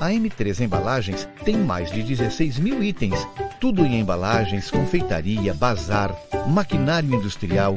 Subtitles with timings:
[0.00, 3.16] A M3 Embalagens tem mais de 16 mil itens,
[3.60, 6.14] tudo em embalagens, confeitaria, bazar,
[6.46, 7.76] maquinário industrial,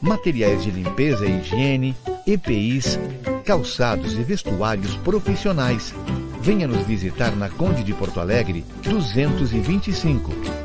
[0.00, 2.98] materiais de limpeza e higiene, EPIs,
[3.44, 5.94] calçados e vestuários profissionais.
[6.42, 10.61] Venha nos visitar na Conde de Porto Alegre, 225.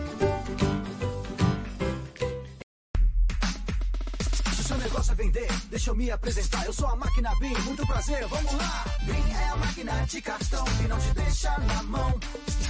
[6.17, 6.65] Apresentar.
[6.65, 8.85] Eu sou a máquina BIM, muito prazer, vamos lá.
[9.03, 12.19] BIM é a máquina de cartão que não te deixa na mão.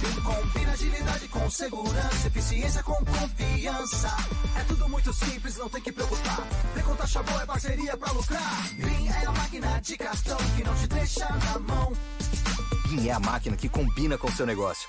[0.00, 4.16] BIM combina agilidade com segurança, eficiência com confiança.
[4.56, 6.46] É tudo muito simples, não tem que preocupar.
[6.74, 8.68] Vem com taxa boa, é parceria pra lucrar.
[8.74, 11.92] BIM é a máquina de cartão que não te deixa na mão.
[12.88, 14.88] BIM é a máquina que combina com o seu negócio.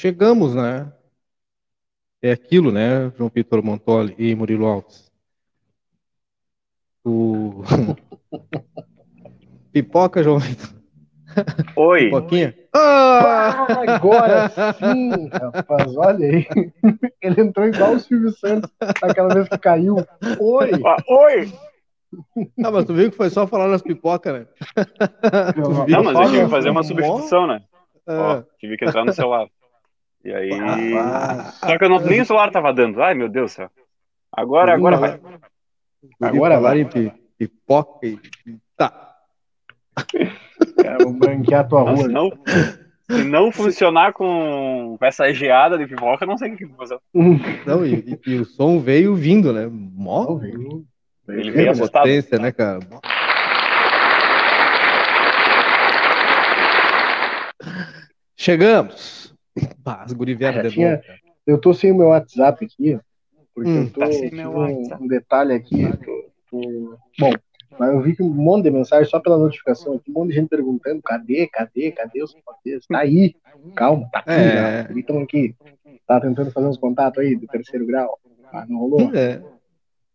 [0.00, 0.90] Chegamos, né?
[2.22, 5.12] É aquilo, né, João Vitor Montoli e Murilo Alves.
[7.04, 7.62] O...
[9.70, 10.70] Pipoca, João Vitor.
[11.76, 12.04] Oi.
[12.04, 12.54] Pipoquinha?
[12.74, 16.48] Ah, agora sim, rapaz, olha aí.
[17.20, 18.70] Ele entrou igual o Silvio Santos
[19.02, 19.96] aquela vez que caiu.
[20.40, 20.70] Oi!
[20.82, 21.52] Ah, oi!
[22.64, 24.46] Ah, mas tu viu que foi só falar nas pipocas, né?
[25.86, 27.62] Não, mas eu tive que fazer uma substituição, né?
[28.08, 29.46] Ó, Ah, tive que entrar no celular.
[30.24, 30.50] E aí.
[30.98, 33.02] Ah, Só que eu não, nem o celular tava dando.
[33.02, 33.70] Ai, meu Deus do céu.
[34.32, 35.20] Agora, agora vai.
[36.20, 36.84] Agora vai.
[36.84, 38.18] pi- pipoca e...
[38.76, 39.14] Tá.
[41.02, 42.06] Vou branquear a tua Mas rua.
[42.06, 42.30] se não,
[43.10, 46.98] se não funcionar com essa geada de pipoca, não sei o que fazer.
[47.66, 49.68] Não, e, e- e o som veio vindo, né?
[49.70, 50.84] Mó veio-
[51.28, 52.02] Ele veio assustado.
[52.02, 52.78] potência, né, cara?
[58.36, 59.19] Chegamos.
[59.84, 61.02] Bah, as guri vieram Já de tinha-.
[61.46, 62.98] Eu tô sem o meu WhatsApp aqui,
[63.54, 65.92] porque Hum, eu tô tá sem meu um, um detalhe aqui.
[66.04, 67.32] tô- tô- Bom,
[67.78, 70.34] mas eu vi que um monte de mensagem só pela notificação aqui, um monte de
[70.36, 72.86] gente perguntando: cadê, cadê, cadê os papéis?
[72.86, 73.34] Tá aí,
[73.74, 74.30] calma, tá aqui.
[74.30, 74.54] É.
[74.54, 74.94] já.
[74.98, 75.54] Estamos aqui.
[76.06, 78.18] Tá tentando fazer uns contatos aí do terceiro grau.
[78.52, 79.14] Ah, não rolou?
[79.14, 79.40] É.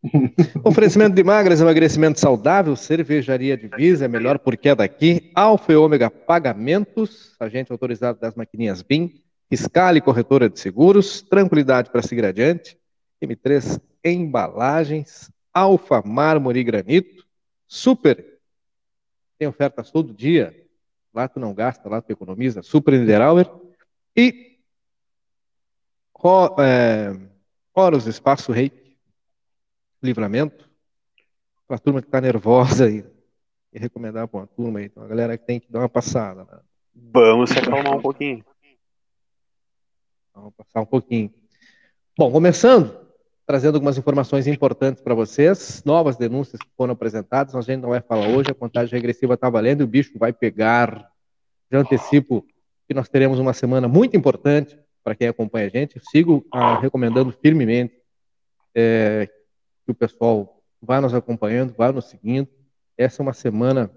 [0.64, 5.32] Oferecimento de magras, emagrecimento saudável, cervejaria Divisa, é melhor porque é daqui.
[5.34, 9.12] Alfa e Ômega Pagamentos, agente autorizado das maquininhas BIM.
[9.50, 12.78] Fiscale Corretora de Seguros, tranquilidade para seguir adiante.
[13.22, 17.26] M3 Embalagens, Alfa Mármore e Granito,
[17.68, 18.40] Super.
[19.38, 20.56] Tem ofertas todo dia.
[21.14, 22.62] Lá tu não gasta, lá tu economiza.
[22.62, 23.50] Super Niederauer.
[24.16, 24.60] E
[26.60, 27.14] é,
[27.74, 28.86] Horus Espaço Reiki
[30.06, 30.70] livramento,
[31.68, 33.03] para a turma que está nervosa aí,
[33.74, 36.46] e recomendar para uma turma aí, então a galera que tem que dar uma passada,
[36.46, 36.59] né?
[36.94, 38.46] Vamos se acalmar um pouquinho.
[40.35, 41.34] Vamos passar um pouquinho.
[42.17, 42.93] Bom, começando,
[43.47, 48.02] trazendo algumas informações importantes para vocês, novas denúncias que foram apresentadas, a gente não vai
[48.02, 51.09] falar hoje, a contagem regressiva está valendo e o bicho vai pegar.
[51.72, 52.46] Já antecipo
[52.85, 56.02] que nós teremos uma semana muito importante para quem acompanha a gente.
[56.11, 57.96] Sigo ah, recomendando firmemente
[58.76, 59.29] é,
[59.85, 62.49] que o pessoal vá nos acompanhando, vá nos seguindo.
[62.97, 63.90] Essa é uma semana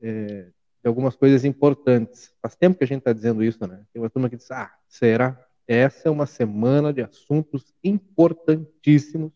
[0.00, 0.52] é,
[0.84, 2.30] de algumas coisas importantes.
[2.42, 3.86] Faz tempo que a gente está dizendo isso, né?
[3.90, 5.42] Tem uma turma que diz, ah, será?
[5.66, 9.32] Essa é uma semana de assuntos importantíssimos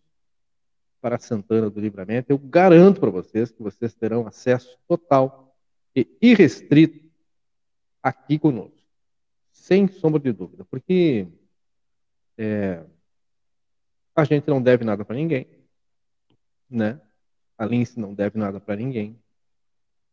[1.00, 2.30] para Santana do Livramento.
[2.30, 5.56] Eu garanto para vocês que vocês terão acesso total
[5.96, 7.08] e irrestrito
[8.02, 8.76] aqui conosco,
[9.50, 11.28] sem sombra de dúvida, porque
[12.36, 12.84] é,
[14.14, 15.46] a gente não deve nada para ninguém,
[16.68, 17.00] né?
[17.56, 19.18] A Lince não deve nada para ninguém.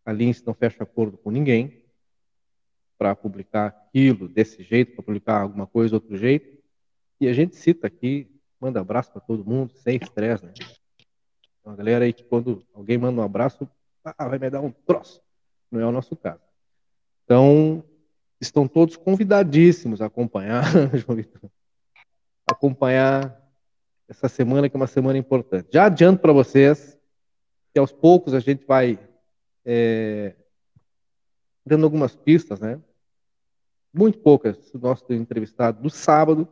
[0.05, 1.83] A Lince não fecha acordo com ninguém.
[2.97, 6.57] para publicar aquilo desse jeito, para publicar alguma coisa outro jeito.
[7.19, 10.53] E a gente cita aqui, manda abraço para todo mundo, sem estresse, né?
[11.65, 13.67] Uma galera aí que quando alguém manda um abraço,
[14.03, 15.21] ah, vai me dar um troço.
[15.69, 16.41] Não é o nosso caso.
[17.25, 17.83] Então,
[18.39, 20.63] estão todos convidadíssimos a acompanhar,
[20.95, 21.49] João Vitor,
[22.47, 23.41] acompanhar
[24.07, 25.69] essa semana, que é uma semana importante.
[25.73, 26.97] Já adianto para vocês
[27.73, 28.99] que aos poucos a gente vai
[29.65, 30.35] é,
[31.65, 32.79] dando algumas pistas, né?
[33.93, 36.47] Muito poucas do nosso entrevistado do sábado.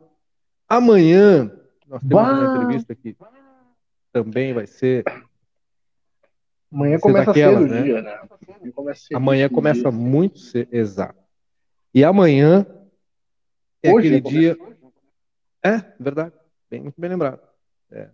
[0.68, 1.44] Amanhã
[1.86, 2.32] nós temos bah!
[2.32, 3.16] uma entrevista que
[4.12, 5.04] também vai ser.
[6.72, 7.80] Amanhã começa daquela, cedo né?
[7.80, 8.10] o dia, né?
[8.14, 11.22] Amanhã começa, amanhã começa muito cedo, exato.
[11.92, 12.66] E amanhã
[13.82, 14.58] é Hoje aquele dia.
[15.62, 16.34] É, verdade.
[16.68, 17.40] Bem, muito bem lembrado.
[17.90, 18.10] É.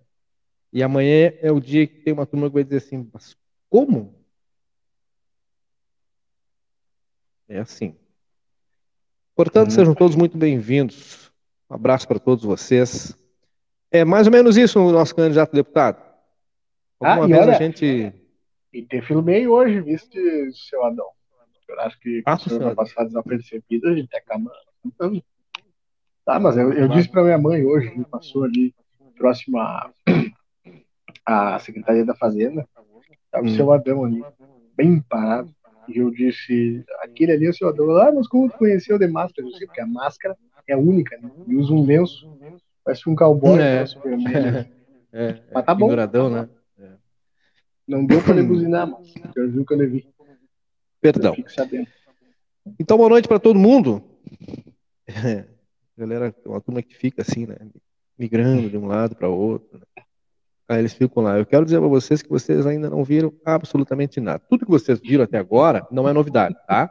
[0.73, 3.37] E amanhã é o dia que tem uma turma que vai dizer assim, mas
[3.69, 4.20] como?
[7.51, 7.97] É assim.
[9.35, 9.73] Portanto, hum.
[9.73, 11.33] sejam todos muito bem-vindos.
[11.69, 13.13] Um abraço para todos vocês.
[13.91, 16.01] É mais ou menos isso o nosso candidato a deputado.
[17.01, 18.15] Alguma ah, vez olha, a gente.
[18.73, 20.17] E te filmei hoje, viste,
[20.53, 21.09] seu Adão.
[21.69, 24.53] Eu acho que ah, o senhor vai passar desapercebido, a gente acaba.
[26.25, 28.73] Tá, mas eu, eu disse para minha mãe hoje, que passou ali
[29.17, 29.91] próximo à,
[31.27, 32.65] à Secretaria da Fazenda,
[33.25, 33.51] estava hum.
[33.51, 34.23] o seu Adão ali,
[34.77, 35.53] bem parado.
[35.95, 37.91] E eu disse, aquele ali é o seu Adão.
[37.97, 39.47] Ah, mas como tu conheceu de máscara?
[39.47, 41.31] Eu disse, porque a máscara é única, né?
[41.47, 42.31] E usa um lenço,
[42.85, 43.59] parece um cowboy.
[43.61, 43.85] É.
[45.13, 45.91] É, mas tá bom.
[45.91, 46.49] né?
[46.79, 46.91] É.
[47.85, 50.07] Não deu para buzinar, mas eu vi que eu levei.
[51.01, 51.35] Perdão.
[52.79, 54.05] Então, boa noite para todo mundo.
[55.99, 57.57] Galera, uma turma que fica assim, né?
[58.17, 59.79] Migrando de um lado para outro.
[59.79, 60.05] Né?
[60.71, 61.37] Aí eles ficam lá.
[61.37, 64.39] Eu quero dizer para vocês que vocês ainda não viram absolutamente nada.
[64.49, 66.89] Tudo que vocês viram até agora não é novidade, tá?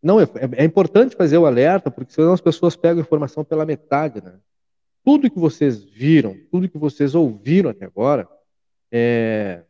[0.00, 4.22] Não, é, é importante fazer o alerta, porque senão as pessoas pegam informação pela metade,
[4.22, 4.38] né?
[5.04, 8.28] Tudo que vocês viram, tudo que vocês ouviram até agora,
[8.92, 9.64] é,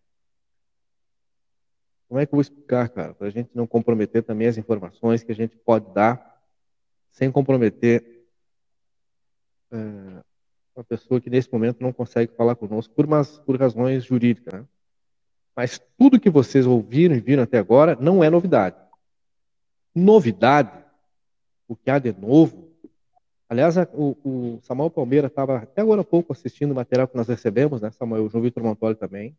[2.08, 3.14] como é que eu vou explicar, cara?
[3.14, 6.42] Para a gente não comprometer também as informações que a gente pode dar,
[7.10, 8.04] sem comprometer
[9.72, 10.29] é,
[10.80, 14.60] uma pessoa que nesse momento não consegue falar conosco por, umas, por razões jurídicas.
[14.60, 14.66] Né?
[15.54, 18.76] Mas tudo que vocês ouviram e viram até agora não é novidade.
[19.94, 20.72] Novidade,
[21.68, 22.70] o que há de novo.
[23.46, 27.28] Aliás, o, o Samuel Palmeira estava até agora há pouco assistindo o material que nós
[27.28, 28.24] recebemos, né, Samuel?
[28.24, 29.36] O João Vitor Montoli também.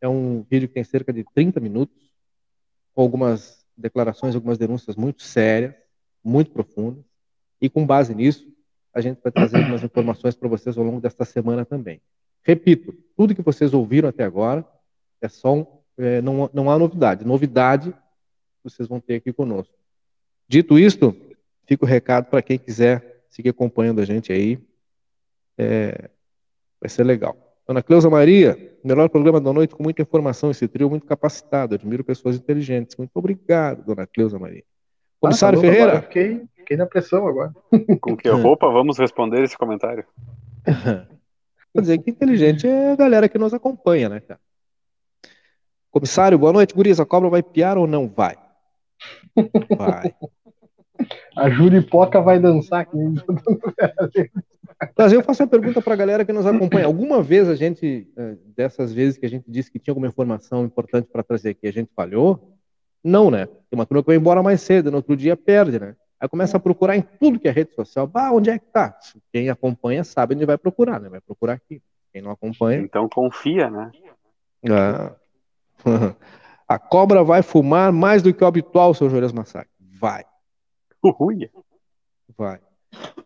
[0.00, 2.10] É um vídeo que tem cerca de 30 minutos,
[2.94, 5.74] com algumas declarações, algumas denúncias muito sérias,
[6.22, 7.04] muito profundas.
[7.60, 8.53] E com base nisso,
[8.94, 12.00] a gente vai trazer algumas informações para vocês ao longo desta semana também.
[12.42, 14.64] Repito, tudo que vocês ouviram até agora
[15.20, 15.66] é só um,
[15.98, 17.24] é, não, não há novidade.
[17.24, 17.92] Novidade
[18.62, 19.74] vocês vão ter aqui conosco.
[20.48, 21.14] Dito isto,
[21.66, 24.58] fica o recado para quem quiser seguir acompanhando a gente aí.
[25.58, 26.10] É,
[26.80, 27.36] vai ser legal.
[27.66, 32.04] Ana Cleusa Maria, melhor programa da noite com muita informação, esse trio muito capacitado, admiro
[32.04, 32.96] pessoas inteligentes.
[32.96, 34.64] Muito obrigado, dona Cleusa Maria.
[35.24, 36.02] Comissário ah, tá Ferreira?
[36.02, 37.52] Fiquei, fiquei na pressão agora.
[38.00, 40.04] Com que roupa vamos responder esse comentário?
[40.64, 44.40] Quer dizer que inteligente é a galera que nos acompanha, né, cara?
[45.90, 47.04] Comissário, boa noite, Guriza.
[47.04, 48.36] A cobra vai piar ou não vai?
[49.76, 50.14] Vai.
[51.36, 52.96] A Juripoca vai dançar aqui.
[54.96, 56.86] Mas eu faço uma pergunta para a galera que nos acompanha.
[56.86, 60.64] Alguma vez a gente, eh, dessas vezes que a gente disse que tinha alguma informação
[60.64, 62.54] importante para trazer aqui, a gente falhou?
[63.04, 63.46] Não, né?
[63.46, 65.94] Tem uma turma que vai embora mais cedo, no outro dia perde, né?
[66.18, 68.06] Aí começa a procurar em tudo que é rede social.
[68.06, 68.96] Bah, onde é que tá?
[69.30, 71.10] Quem acompanha sabe onde vai procurar, né?
[71.10, 71.82] Vai procurar aqui.
[72.10, 72.80] Quem não acompanha.
[72.80, 73.92] Então confia, né?
[74.70, 75.12] Ah.
[76.66, 79.70] A cobra vai fumar mais do que o habitual, seu Juarez Massacre.
[80.00, 80.24] Vai.
[81.20, 81.50] Uia.
[82.38, 82.58] Vai.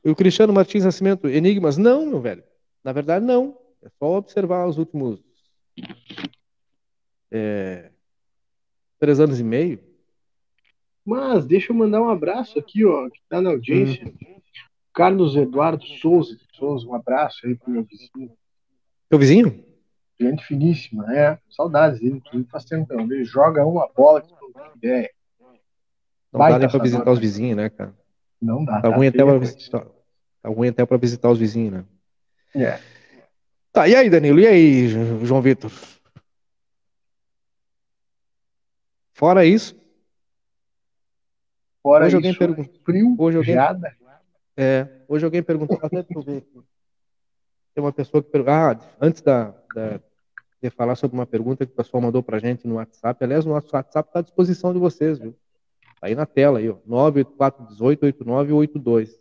[0.04, 1.76] E o Cristiano Martins Nascimento, enigmas?
[1.76, 2.42] Não, meu velho.
[2.82, 3.56] Na verdade, não.
[3.80, 5.22] É só observar os últimos
[7.30, 7.90] é,
[8.98, 9.80] três anos e meio.
[11.04, 14.06] Mas deixa eu mandar um abraço aqui, ó, que tá na audiência.
[14.06, 14.40] Hum.
[14.92, 18.32] Carlos Eduardo Souza, Souza, um abraço aí pro meu vizinho.
[19.08, 19.64] Teu vizinho?
[20.20, 21.38] Gente finíssima, é.
[21.48, 23.04] Saudades dele, inclusive faz tempo não.
[23.04, 25.10] Ele joga uma bola que não tem ideia.
[26.32, 27.94] Não dá nem pra visitar os vizinhos, né, cara?
[28.42, 28.80] Não dá.
[28.80, 29.86] Tá, tá ruim até pra visitar.
[30.42, 31.84] Tá ruim até pra visitar os vizinhos, né?
[32.54, 32.80] É.
[33.72, 34.40] Tá, e aí, Danilo?
[34.40, 34.88] E aí,
[35.24, 35.70] João Vitor?
[39.18, 39.76] Fora isso.
[41.82, 42.72] Fora hoje isso, alguém perguntou.
[42.84, 43.96] Frio, hoje alguém, jada.
[44.56, 46.62] É, hoje alguém perguntou, até ver aqui.
[47.74, 50.00] Tem uma pessoa que perguntou, ah, antes da, da,
[50.62, 53.48] de falar sobre uma pergunta que o pessoal mandou pra gente no WhatsApp, aliás, o
[53.48, 55.36] nosso WhatsApp está à disposição de vocês, viu?
[56.00, 59.08] Aí na tela aí, ó, 984188982.
[59.08, 59.18] Tem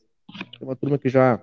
[0.61, 1.41] uma turma que já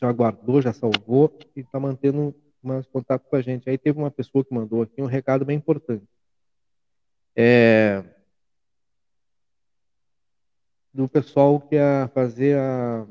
[0.00, 3.68] já guardou, já salvou e está mantendo mais contato com a gente.
[3.68, 6.06] Aí teve uma pessoa que mandou aqui um recado bem importante.
[7.34, 8.04] É,
[10.92, 13.06] do pessoal que ia fazer a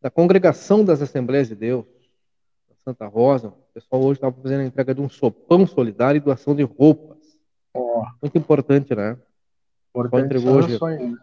[0.00, 1.84] da congregação das Assembleias de Deus,
[2.88, 3.48] Santa Rosa.
[3.48, 7.18] O pessoal hoje estava fazendo a entrega de um sopão solidário e doação de roupas.
[7.74, 8.02] Oh.
[8.22, 9.18] Muito importante, né?
[9.90, 11.18] Importante entregou hoje, o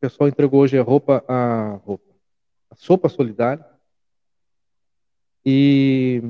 [0.00, 2.14] pessoal entregou hoje a roupa, a roupa,
[2.70, 3.64] a sopa solidária
[5.44, 6.22] e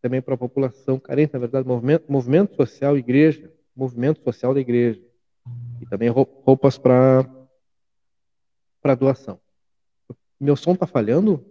[0.00, 5.00] também para a população carente, na verdade, movimento, movimento social igreja, movimento social da igreja
[5.80, 7.28] e também roupas para
[8.82, 9.38] para doação.
[10.40, 11.44] Meu som tá falhando?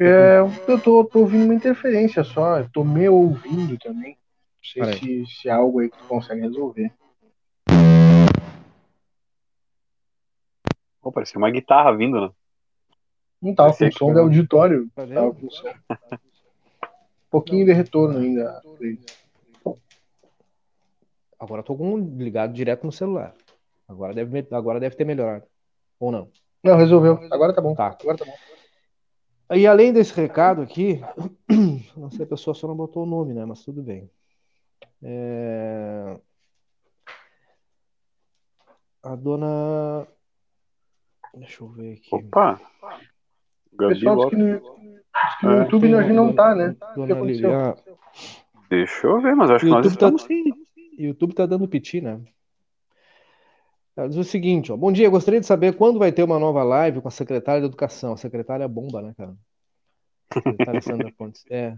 [0.00, 2.58] É, eu tô, tô ouvindo uma interferência só.
[2.58, 4.18] Eu tô me ouvindo também.
[4.56, 6.92] Não sei se, se é algo aí que tu consegue resolver.
[11.00, 12.30] Oh, parecia uma guitarra vindo, né?
[13.40, 14.90] Não tava com som de auditório.
[14.94, 15.68] Tá tava com som.
[17.34, 18.62] Um pouquinho de retorno ainda.
[21.36, 23.34] Agora tô com ligado direto no celular.
[23.88, 25.44] Agora deve, agora deve ter melhorado.
[25.98, 26.30] Ou não?
[26.62, 27.18] Não, resolveu.
[27.32, 27.74] Agora tá bom.
[27.74, 27.96] Tá.
[28.00, 29.56] Agora tá bom.
[29.56, 31.00] E além desse recado aqui,
[31.96, 33.44] não sei, a pessoa só não botou o nome, né?
[33.44, 34.08] Mas tudo bem.
[35.02, 36.16] É...
[39.02, 40.06] A dona.
[41.34, 42.14] Deixa eu ver aqui.
[42.14, 42.60] Opa!
[43.72, 44.36] Gabi Pessoal, que
[45.14, 46.76] no, que no é, YouTube a gente não tá, né?
[46.94, 47.74] Dona Lilian...
[48.68, 50.28] Deixa eu ver, mas acho que nós estamos tá...
[50.28, 50.44] sim.
[50.98, 52.20] YouTube tá dando piti, né?
[53.96, 56.64] Ela diz o seguinte, ó, bom dia, gostaria de saber quando vai ter uma nova
[56.64, 58.12] live com a secretária de Educação.
[58.12, 59.34] A secretária é bomba, né, cara?
[60.32, 61.44] secretária Sandra Pontes.
[61.48, 61.76] É.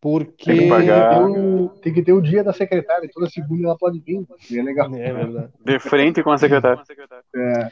[0.00, 0.44] Porque.
[0.44, 1.22] Tem que, pagar...
[1.22, 4.24] o, tem que ter o dia da secretária, toda segunda ela pode vir.
[4.52, 4.94] É legal.
[4.94, 5.52] É verdade.
[5.64, 6.82] De frente com a secretária.
[7.34, 7.70] É.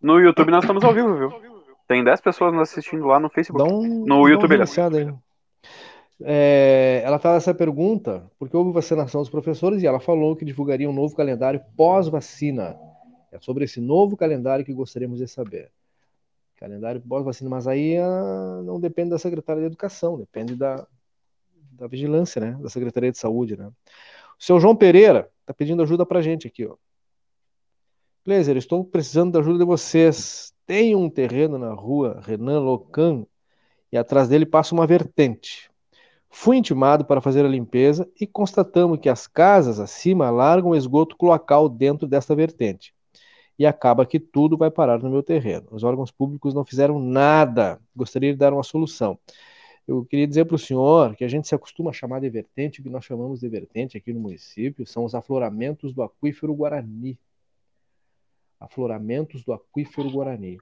[0.00, 1.49] No YouTube nós estamos ao vivo, viu?
[1.90, 3.68] Tem 10 pessoas nos assistindo lá no Facebook.
[3.68, 5.12] Um, no YouTube, aí.
[6.22, 10.88] É, ela faz essa pergunta porque houve vacinação dos professores e ela falou que divulgaria
[10.88, 12.78] um novo calendário pós-vacina.
[13.32, 15.72] É sobre esse novo calendário que gostaríamos de saber.
[16.58, 20.86] Calendário pós-vacina, mas aí ah, não depende da Secretaria de Educação, depende da,
[21.72, 22.56] da vigilância, né?
[22.60, 23.66] Da Secretaria de Saúde, né?
[23.66, 26.76] O seu João Pereira está pedindo ajuda para gente aqui, ó.
[28.24, 30.54] Blazer, estou precisando da ajuda de vocês.
[30.70, 33.26] Tem um terreno na rua Renan Locan
[33.90, 35.68] e atrás dele passa uma vertente.
[36.28, 41.68] Fui intimado para fazer a limpeza e constatamos que as casas acima largam esgoto cloacal
[41.68, 42.94] dentro desta vertente
[43.58, 45.66] e acaba que tudo vai parar no meu terreno.
[45.72, 47.80] Os órgãos públicos não fizeram nada.
[47.92, 49.18] Gostaria de dar uma solução.
[49.88, 52.78] Eu queria dizer para o senhor que a gente se acostuma a chamar de vertente,
[52.78, 57.18] o que nós chamamos de vertente aqui no município são os afloramentos do aquífero Guarani.
[58.60, 60.58] Afloramentos do aquífero Guarani.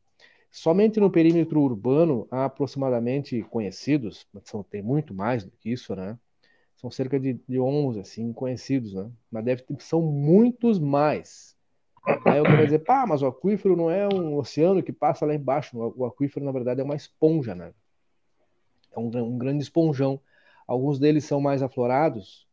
[0.51, 6.19] Somente no perímetro urbano há aproximadamente conhecidos, são, tem muito mais do que isso, né?
[6.77, 9.11] São cerca de, de 11, assim, conhecidos, né?
[9.31, 11.57] Mas deve ter, são muitos mais.
[12.25, 15.35] Aí alguém vai dizer, pá, mas o aquífero não é um oceano que passa lá
[15.35, 15.77] embaixo.
[15.77, 17.75] O aquífero, na verdade, é uma esponja, né?
[18.93, 20.19] É um, um grande esponjão.
[20.67, 22.48] Alguns deles são mais aflorados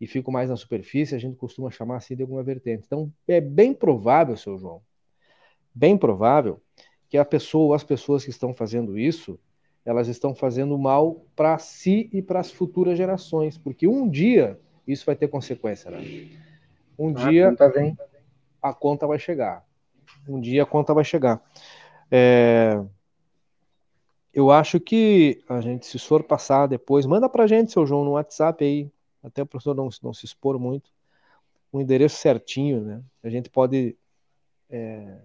[0.00, 2.84] e ficam mais na superfície, a gente costuma chamar assim de alguma vertente.
[2.86, 4.82] Então, é bem provável, seu João,
[5.74, 6.60] bem provável
[7.08, 9.38] que a pessoa, as pessoas que estão fazendo isso,
[9.84, 15.06] elas estão fazendo mal para si e para as futuras gerações, porque um dia isso
[15.06, 15.98] vai ter consequência, né?
[16.98, 17.96] Um ah, dia, tá bem
[18.68, 19.64] a conta vai chegar.
[20.28, 21.42] Um dia a conta vai chegar.
[22.10, 22.82] É...
[24.32, 28.12] Eu acho que a gente, se for passar depois, manda pra gente, seu João, no
[28.12, 28.90] WhatsApp aí,
[29.26, 30.88] até o professor não, não se expor muito,
[31.72, 33.02] um endereço certinho, né?
[33.24, 33.96] A gente pode
[34.70, 35.18] é...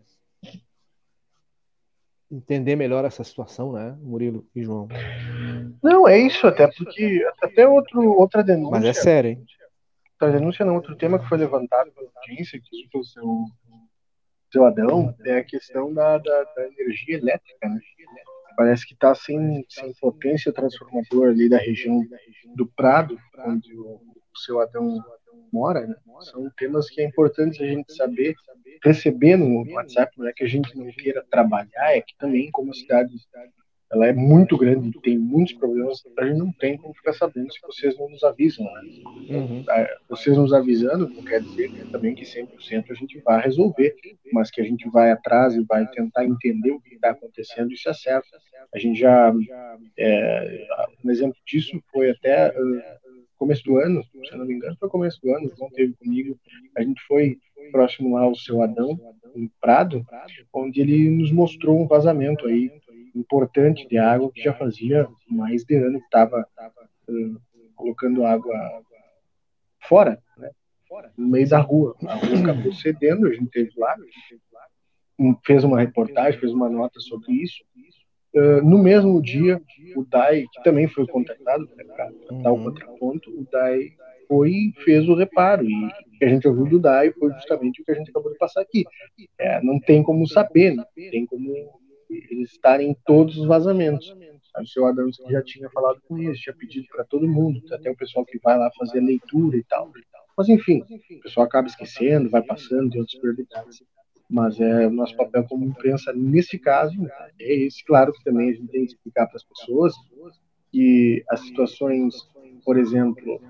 [2.30, 4.88] entender melhor essa situação, né, Murilo e João?
[5.84, 8.72] Não, é isso, até porque até outro, outra denúncia.
[8.72, 9.46] Mas é sério, hein?
[10.20, 13.46] a denúncia não, outro tema que foi levantado pela audiência aqui pelo seu,
[14.52, 17.80] seu Adão é a questão da, da, da energia elétrica, né?
[18.56, 22.02] Parece que está sem, sem potência transformadora ali da região
[22.56, 23.96] do Prado, onde o,
[24.34, 25.04] o seu Adão
[25.52, 25.96] mora, né?
[26.22, 28.36] São temas que é importante a gente saber
[28.84, 32.74] receber no WhatsApp, não é que a gente não queira trabalhar, é que também como
[32.74, 33.14] cidade
[33.92, 37.60] ela é muito grande, tem muitos problemas, a gente não tem como ficar sabendo se
[37.62, 38.66] vocês não nos avisam.
[38.66, 38.82] Né?
[39.30, 39.66] Uhum.
[39.70, 43.94] É, vocês nos avisando não quer dizer também que 100% a gente vai resolver,
[44.32, 47.90] mas que a gente vai atrás e vai tentar entender o que está acontecendo, isso
[47.90, 48.30] é certo.
[48.74, 49.34] A gente já,
[49.98, 50.68] é,
[51.04, 53.02] um exemplo disso foi até uh,
[53.38, 55.94] começo do ano, se eu não me engano, foi começo do ano, o João teve
[55.96, 56.40] comigo,
[56.78, 57.38] a gente foi
[57.72, 58.98] próximo lá ao seu Adão,
[59.36, 60.06] em Prado,
[60.54, 62.72] onde ele nos mostrou um vazamento aí
[63.16, 66.46] importante de água que já fazia mais de ano que estava
[67.10, 67.42] uh,
[67.76, 68.84] colocando água
[69.82, 70.52] fora, né?
[71.18, 71.96] no meio da rua.
[72.08, 73.96] A rua acabou cedendo, a gente teve lá,
[75.46, 77.64] fez uma reportagem, fez uma nota sobre isso.
[78.34, 79.62] Uh, no mesmo dia,
[79.96, 82.64] o DAI, que também foi contratado para dar o uhum.
[82.66, 83.92] contraponto, o DAI
[84.26, 85.66] foi e fez o reparo.
[85.66, 88.32] E o que a gente ouviu do DAI foi justamente o que a gente acabou
[88.32, 88.86] de passar aqui.
[89.38, 91.81] É, não tem como saber, não tem como
[92.30, 94.16] eles estarem em todos os vazamentos.
[94.60, 97.96] O seu Adams já tinha falado com eles, tinha pedido para todo mundo, até o
[97.96, 99.92] pessoal que vai lá fazer a leitura e tal.
[100.38, 100.84] Mas enfim,
[101.18, 103.84] o pessoal acaba esquecendo, vai passando de outras prioridades.
[104.30, 106.96] Mas é o nosso papel como imprensa, nesse caso,
[107.40, 107.84] é esse.
[107.84, 109.94] Claro que também a gente tem que explicar para as pessoas
[110.72, 112.16] que as situações,
[112.64, 113.42] por exemplo,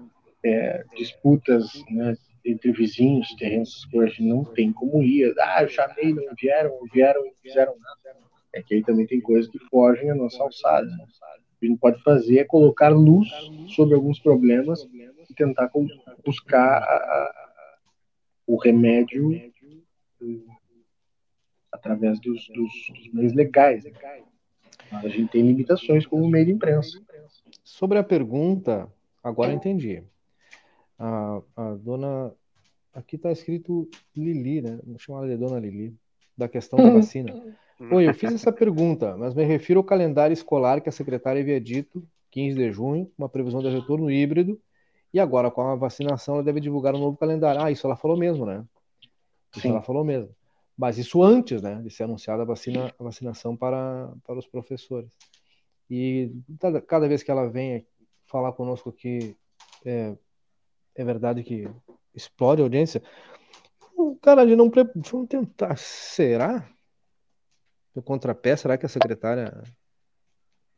[0.43, 5.33] é, disputas né, entre vizinhos, terrenos, que hoje não tem como ir.
[5.39, 8.20] Ah, eu chamei, não vieram, vieram e não fizeram nada.
[8.53, 10.87] É que aí também tem coisas que fogem à nossa alçada.
[10.87, 11.05] Né?
[11.05, 13.29] O que a gente pode fazer é colocar luz
[13.75, 14.87] sobre alguns problemas
[15.29, 15.71] e tentar
[16.25, 17.77] buscar a, a,
[18.45, 19.31] o remédio
[21.71, 23.83] através dos, dos, dos meios legais.
[24.91, 27.01] Mas a gente tem limitações como meio de imprensa.
[27.63, 28.91] Sobre a pergunta,
[29.23, 30.03] agora entendi.
[30.99, 32.33] A, a dona.
[32.93, 34.79] Aqui está escrito Lili, né?
[34.83, 35.95] Vou chamar ela de dona Lili,
[36.37, 37.31] da questão da vacina.
[37.89, 41.59] Oi, eu fiz essa pergunta, mas me refiro ao calendário escolar que a secretária havia
[41.59, 44.59] dito, 15 de junho, uma previsão de retorno híbrido,
[45.13, 47.61] e agora com a vacinação ela deve divulgar um novo calendário.
[47.61, 48.63] Ah, isso ela falou mesmo, né?
[49.51, 49.69] Isso Sim.
[49.69, 50.29] ela falou mesmo.
[50.77, 55.09] Mas isso antes, né, de ser anunciada a, vacina, a vacinação para, para os professores.
[55.89, 56.31] E
[56.87, 57.85] cada vez que ela vem
[58.25, 59.35] falar conosco aqui,
[59.83, 60.15] é,
[60.95, 61.67] é verdade que
[62.15, 63.01] explode a audiência.
[64.21, 64.71] Cara, de não.
[64.71, 65.77] Vamos tentar.
[65.77, 66.67] Será?
[67.95, 69.51] O contrapé, será que a secretária.
[69.53, 69.63] Não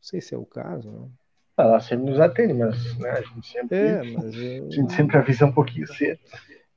[0.00, 1.10] sei se é o caso, não.
[1.56, 3.78] Ela sempre nos atende, mas né, a gente sempre.
[3.78, 4.66] É, mas eu...
[4.66, 6.18] A gente sempre avisa um pouquinho cedo.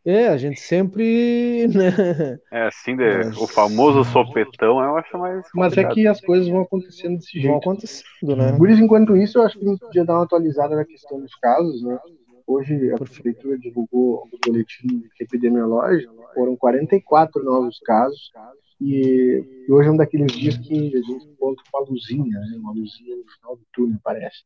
[0.05, 1.67] É, a gente sempre.
[1.67, 2.39] Né?
[2.51, 3.37] É assim, de, mas...
[3.37, 5.41] o famoso sopetão eu acho mais.
[5.51, 5.55] Complicado.
[5.55, 7.47] Mas é que as coisas vão acontecendo desse jeito.
[7.47, 8.55] Vão acontecendo, né?
[8.55, 11.19] Por isso, enquanto isso, eu acho que a gente podia dar uma atualizada na questão
[11.19, 11.99] dos casos, né?
[12.47, 18.31] Hoje a prefeitura divulgou o boletim epidemiológico, foram 44 novos casos,
[18.79, 22.57] e hoje é um daqueles dias que a gente encontra uma luzinha, né?
[22.57, 24.45] uma luzinha no final do túnel, parece.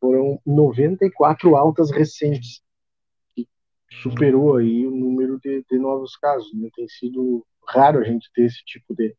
[0.00, 2.60] Foram 94 altas recentes,
[3.36, 3.46] que
[4.02, 6.52] superou aí o número de, de novos casos.
[6.54, 6.68] Né?
[6.74, 9.14] Tem sido raro a gente ter esse tipo de,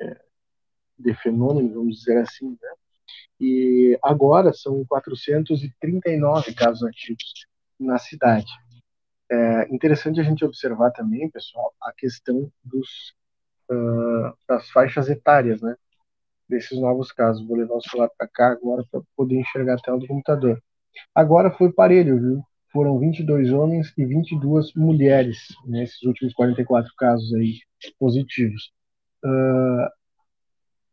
[0.00, 0.20] é,
[0.96, 2.74] de fenômeno, vamos dizer assim, né?
[3.40, 7.46] E agora são 439 casos ativos
[7.78, 8.50] na cidade.
[9.30, 13.14] É interessante a gente observar também, pessoal, a questão dos,
[13.70, 15.76] uh, das faixas etárias, né?
[16.48, 17.46] Desses novos casos.
[17.46, 20.62] Vou levar o celular para cá agora para poder enxergar a tela do computador.
[21.14, 22.42] Agora foi parelho, viu?
[22.72, 27.58] Foram 22 homens e 22 mulheres nesses últimos 44 casos aí
[27.98, 28.70] positivos.
[29.24, 29.88] Uh,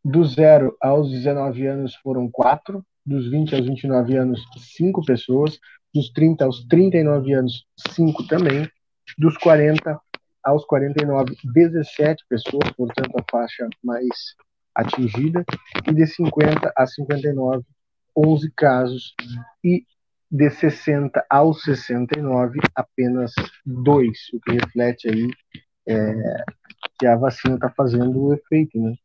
[0.03, 4.41] do 0 aos 19 anos foram 4, dos 20 aos 29 anos,
[4.75, 5.59] 5 pessoas,
[5.93, 8.69] dos 30 aos 39 anos, 5 também,
[9.17, 9.99] dos 40
[10.43, 14.35] aos 49, 17 pessoas, portanto a faixa mais
[14.75, 15.45] atingida,
[15.87, 17.63] e de 50 a 59,
[18.15, 19.15] 11 casos,
[19.63, 19.85] e
[20.29, 23.33] de 60 aos 69, apenas
[23.65, 25.29] 2, o que reflete aí
[25.87, 26.43] é,
[26.99, 28.95] que a vacina está fazendo o efeito, né?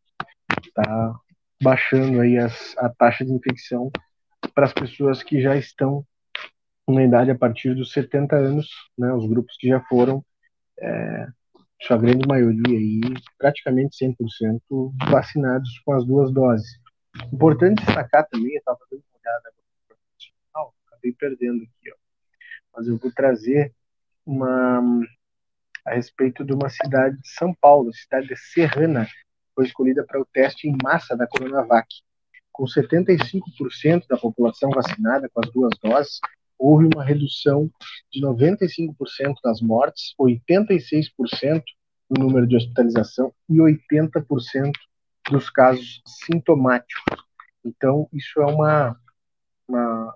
[0.63, 1.15] Está
[1.63, 3.91] baixando aí as, a taxa de infecção
[4.55, 6.07] para as pessoas que já estão
[6.89, 10.25] na idade a partir dos 70 anos, né, os grupos que já foram,
[10.79, 11.27] é,
[11.83, 13.01] sua grande maioria aí,
[13.37, 16.67] praticamente 100% vacinados com as duas doses.
[17.33, 19.53] Importante destacar também, eu estava dando uma olhada
[20.55, 21.97] agora, acabei perdendo aqui, ó,
[22.75, 23.75] mas eu vou trazer
[24.25, 24.81] uma
[25.85, 29.07] a respeito de uma cidade de São Paulo, cidade de Serrana,
[29.59, 31.89] foi escolhida para o teste em massa da Coronavac.
[32.53, 36.21] Com 75% da população vacinada com as duas doses,
[36.57, 37.69] houve uma redução
[38.13, 38.95] de 95%
[39.43, 41.11] das mortes, 86%
[42.09, 44.71] no número de hospitalização e 80%
[45.29, 47.03] dos casos sintomáticos.
[47.65, 48.97] Então, isso é uma,
[49.67, 50.15] uma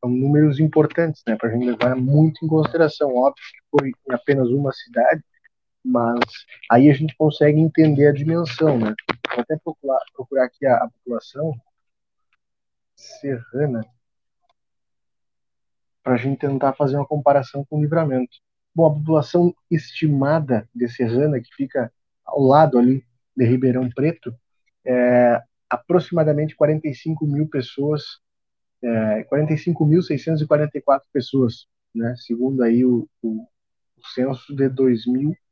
[0.00, 3.14] são números importantes, né, para a gente levar muito em consideração.
[3.14, 5.22] Óbvio que foi em apenas uma cidade,
[5.84, 6.20] mas
[6.70, 8.94] aí a gente consegue entender a dimensão, né?
[9.32, 11.54] Vou até procurar, procurar aqui a, a população
[12.96, 13.84] serrana.
[16.02, 18.38] para a gente tentar fazer uma comparação com o livramento.
[18.74, 21.92] Bom, a população estimada de Serrana, que fica
[22.24, 23.04] ao lado ali
[23.36, 24.34] de Ribeirão Preto,
[24.86, 28.20] é aproximadamente 45 mil pessoas,
[28.82, 35.47] é, 45.644 pessoas, né, segundo aí o, o, o censo de 2010.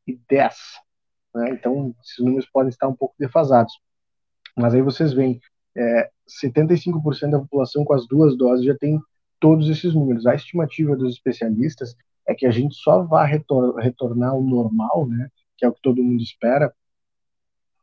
[1.34, 3.72] Né, então, esses números podem estar um pouco defasados.
[4.56, 5.40] Mas aí vocês veem,
[5.76, 6.10] é,
[6.42, 9.00] 75% da população com as duas doses já tem
[9.38, 10.26] todos esses números.
[10.26, 11.94] A estimativa dos especialistas
[12.26, 15.82] é que a gente só vai retor retornar ao normal, né, que é o que
[15.82, 16.72] todo mundo espera,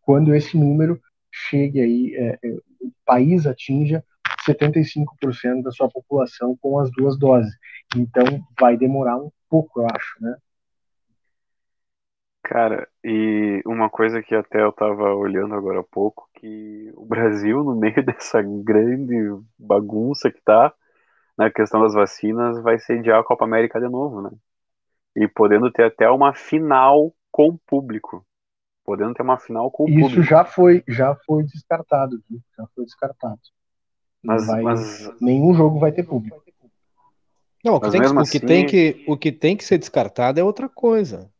[0.01, 0.99] quando esse número
[1.31, 4.03] chegue aí, é, é, o país atinja
[4.47, 7.53] 75% da sua população com as duas doses.
[7.95, 8.25] Então,
[8.59, 10.35] vai demorar um pouco, eu acho, né?
[12.43, 17.63] Cara, e uma coisa que até eu tava olhando agora há pouco, que o Brasil,
[17.63, 19.15] no meio dessa grande
[19.57, 20.73] bagunça que tá,
[21.37, 24.29] na questão das vacinas, vai sediar a Copa América de novo, né?
[25.15, 28.25] E podendo ter até uma final com público.
[28.83, 30.19] Podendo ter uma final com Isso público.
[30.19, 32.41] Isso já foi, já foi descartado, viu?
[32.57, 33.39] Já foi descartado.
[34.21, 35.21] Mas, vai, mas...
[35.21, 36.43] Nenhum jogo vai ter público.
[37.63, 38.17] Não, o que, tem que, assim...
[38.17, 41.31] o, que tem que, o que tem que ser descartado é outra coisa.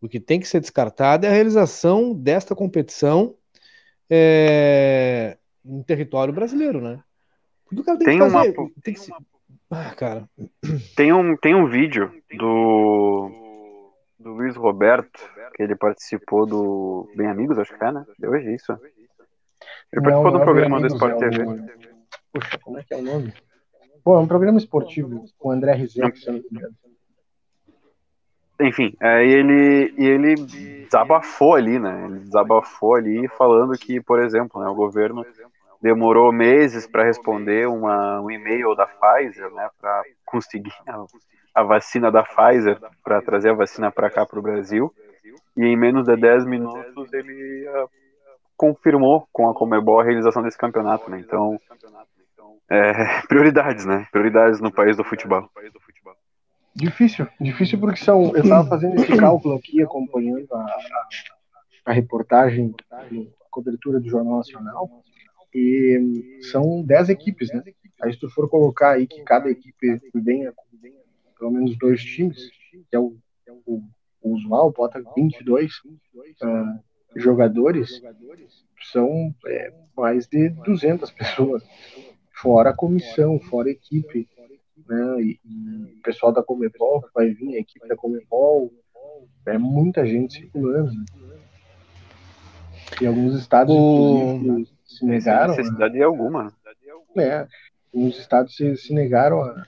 [0.00, 3.34] O que tem que ser descartado é a realização desta competição
[4.08, 7.02] é, em território brasileiro, né?
[7.64, 8.58] Porque o cara tem, tem que fazer.
[8.58, 8.70] Uma...
[8.82, 9.12] Tem que
[9.70, 10.28] Ah, cara.
[10.96, 15.20] Tem um, tem um vídeo do, do Luiz Roberto,
[15.54, 18.06] que ele participou do Bem Amigos, acho que é, né?
[18.18, 18.72] De hoje, isso.
[19.92, 21.44] Ele participou do programa do Sport TV.
[22.32, 23.32] Puxa, como é que é o nome?
[24.04, 26.74] Pô, é um programa esportivo com o André Rizek, se eu não me engano.
[28.60, 32.06] Enfim, é, ele, ele desabafou ali, né?
[32.06, 35.24] Ele desabafou ali falando que, por exemplo, né, o governo
[35.80, 41.04] demorou meses para responder uma, um e-mail da Pfizer, né, para conseguir a,
[41.54, 44.92] a, vacina da Pfizer, para trazer a vacina para cá, para o Brasil.
[45.56, 47.88] E em menos de 10 minutos ele uh,
[48.56, 51.20] confirmou com a Comebol a realização desse campeonato, né?
[51.20, 51.60] Então,
[52.68, 54.06] é, prioridades, né?
[54.10, 55.48] Prioridades no país do futebol.
[56.78, 58.34] Difícil, difícil porque são.
[58.36, 61.08] Eu estava fazendo esse cálculo aqui, acompanhando a, a,
[61.86, 63.04] a reportagem, a
[63.50, 65.02] cobertura do Jornal Nacional,
[65.52, 67.62] e são 10 equipes, né?
[68.00, 70.68] Aí se tu for colocar aí que cada equipe venha com
[71.38, 73.16] pelo menos dois times, que é o,
[73.64, 73.82] o,
[74.20, 76.80] o usual, bota 22 uh,
[77.16, 78.02] jogadores,
[78.92, 81.62] são é, mais de 200 pessoas,
[82.32, 84.28] fora a comissão, fora a equipe
[84.86, 85.22] né?
[85.22, 88.72] E, e o pessoal da Comebol vai vir, a equipe da Comebol,
[89.46, 90.92] é muita gente circulando.
[90.92, 91.38] Né?
[93.00, 94.64] E alguns estados o...
[94.84, 95.54] se negaram.
[95.54, 96.06] Sem necessidade a...
[96.06, 96.52] alguma.
[97.16, 97.46] É,
[97.92, 99.66] alguns estados se, se negaram a,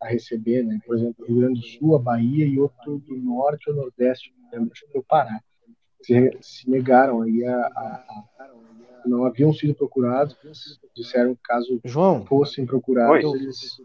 [0.00, 0.78] a, receber, né?
[0.84, 4.86] Por exemplo, Rio Grande do Sul, a Bahia e outro do norte ou nordeste, acho
[4.90, 5.40] que o Pará.
[6.06, 8.48] Se, se negaram aí a, a,
[9.04, 10.36] não haviam sido procurados,
[10.94, 13.40] disseram que caso João, fossem procurados, Oi.
[13.40, 13.76] eles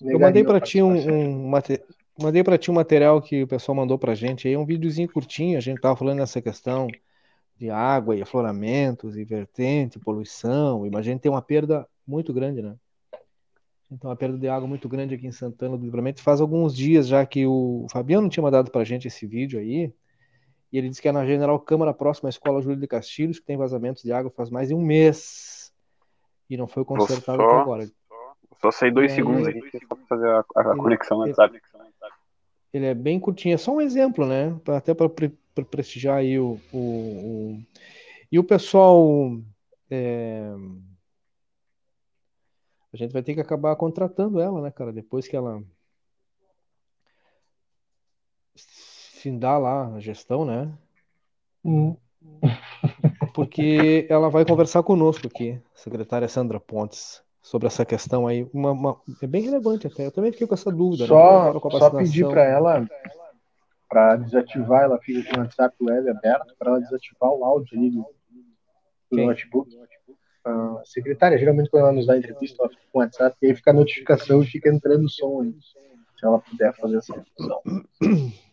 [0.00, 1.52] eu mandei para ti um, um
[2.20, 5.58] mandei para ti um material que o pessoal mandou para gente aí, um videozinho curtinho,
[5.58, 6.86] a gente tava falando nessa questão
[7.56, 12.62] de água e afloramentos e vertente, poluição, e a gente tem uma perda muito grande,
[12.62, 12.76] né?
[13.90, 16.22] Então, uma perda de água muito grande aqui em Santana do Livramento.
[16.22, 19.92] Faz alguns dias já que o Fabiano tinha mandado para a gente esse vídeo aí.
[20.72, 23.44] E ele disse que é na General Câmara, próxima à Escola Júlio de Castilhos, que
[23.44, 25.70] tem vazamentos de água faz mais de um mês.
[26.48, 27.90] E não foi consertado só, até agora.
[28.60, 31.60] Só sair dois segundos aqui só para fazer a, a ele, conexão no WhatsApp.
[32.72, 34.58] Ele é bem curtinho, é só um exemplo, né?
[34.68, 35.30] Até para pre
[35.70, 37.62] prestigiar aí o, o, o,
[38.30, 39.38] E o pessoal.
[39.90, 40.50] É...
[42.94, 44.92] A gente vai ter que acabar contratando ela, né, cara?
[44.92, 45.62] Depois que ela
[49.22, 50.68] findar lá a gestão, né?
[51.64, 51.96] Hum.
[53.34, 58.48] Porque ela vai conversar conosco aqui, secretária Sandra Pontes, sobre essa questão aí.
[58.52, 60.06] Uma, uma, é bem relevante até.
[60.06, 61.06] Eu também fiquei com essa dúvida.
[61.06, 61.60] Só, né?
[61.78, 62.86] só pedir para ela
[63.88, 67.90] para desativar, ela fica com o WhatsApp web aberto, para ela desativar o áudio ali
[67.90, 68.06] do,
[69.10, 69.70] do notebook.
[70.44, 73.54] Uh, secretária, geralmente quando ela nos dá entrevista, ela fica com o WhatsApp e aí
[73.54, 75.54] fica a notificação e fica entrando o som aí.
[76.18, 77.62] Se ela puder fazer essa função.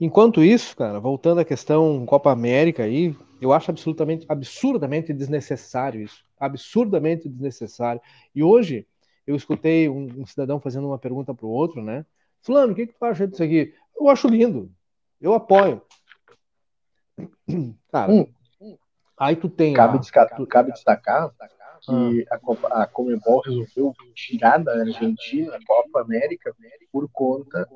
[0.00, 6.24] Enquanto isso, cara, voltando à questão Copa América aí, eu acho absolutamente, absurdamente desnecessário isso.
[6.38, 8.00] Absurdamente desnecessário.
[8.34, 8.86] E hoje
[9.26, 12.06] eu escutei um, um cidadão fazendo uma pergunta para o outro, né?
[12.40, 13.74] Fulano, o que, que tu acha disso aqui?
[13.94, 14.72] Eu acho lindo.
[15.20, 15.82] Eu apoio.
[17.92, 18.26] Cara, hum.
[19.18, 19.74] aí tu tem.
[19.74, 20.00] Cabe,
[20.34, 20.46] tu...
[20.46, 21.30] cabe destacar
[21.80, 22.38] que ah.
[22.72, 26.54] a, a Comebol resolveu tirar da Argentina a Copa América
[26.92, 27.68] por conta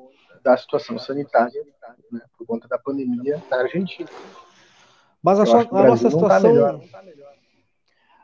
[0.45, 1.65] da situação sanitária,
[2.11, 4.07] né, por conta da pandemia na Argentina.
[5.21, 6.79] Mas a, a nossa tá situação.
[6.91, 7.03] Tá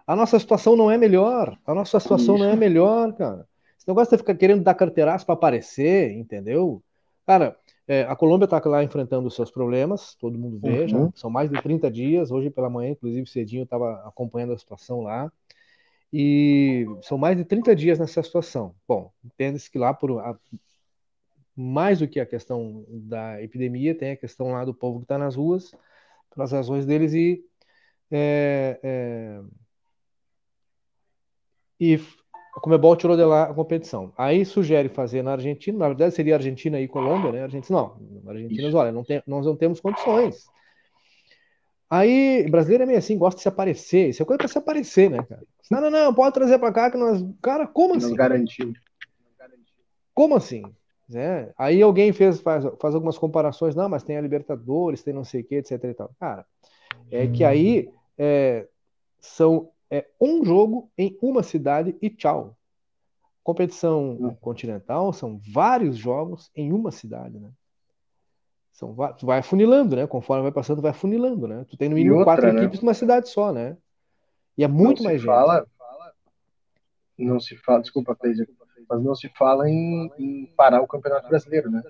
[0.05, 1.57] a nossa situação não é melhor.
[1.65, 2.43] A nossa situação Isso.
[2.43, 3.47] não é melhor, cara.
[3.75, 6.83] Esse negócio de ficar querendo dar carteiraço para aparecer, entendeu?
[7.25, 7.57] Cara,
[7.87, 10.87] é, a Colômbia está lá enfrentando os seus problemas, todo mundo vê, uhum.
[10.87, 12.29] já são mais de 30 dias.
[12.29, 15.31] Hoje pela manhã, inclusive, cedinho, eu estava acompanhando a situação lá.
[16.13, 18.75] E são mais de 30 dias nessa situação.
[18.87, 20.21] Bom, entende-se que lá, por
[21.55, 25.17] mais do que a questão da epidemia, tem a questão lá do povo que está
[25.17, 25.71] nas ruas,
[26.33, 27.43] pelas razões deles, e,
[28.09, 29.41] é, é,
[31.79, 31.99] e
[32.55, 34.13] a Comebol tirou de lá a competição.
[34.17, 37.43] Aí sugere fazer na Argentina, na verdade seria Argentina e Colômbia, né?
[37.43, 40.45] Argentina, não, Argentina, olha, não tem, nós não temos condições.
[41.89, 44.09] Aí, brasileiro é meio assim, gosta de se aparecer.
[44.09, 45.43] Isso é coisa para se aparecer, né, cara?
[45.69, 47.21] Não, não, não, pode trazer para cá que nós.
[47.41, 48.09] Cara, como assim?
[48.09, 48.71] Não garantiu.
[50.13, 50.63] Como assim?
[51.13, 51.53] É.
[51.57, 55.41] Aí alguém fez, faz, faz algumas comparações, não, mas tem a Libertadores, tem não sei
[55.41, 56.11] o que, etc e tal.
[56.19, 56.45] Cara,
[57.09, 58.67] é que aí é,
[59.19, 62.55] são é um jogo em uma cidade e tchau.
[63.43, 64.35] Competição hum.
[64.39, 67.51] continental são vários jogos em uma cidade, né?
[68.71, 70.07] São, tu vai afunilando, né?
[70.07, 71.65] Conforme vai passando, vai afunilando, né?
[71.67, 72.61] Tu tem no mínimo outra, quatro né?
[72.61, 73.75] equipes numa cidade só, né?
[74.57, 75.67] E é muito mais fala,
[77.17, 77.27] gente.
[77.27, 78.47] Não se fala, desculpa, Cleide,
[78.91, 81.81] mas não se fala em, em, parar o Campeonato Brasileiro, né?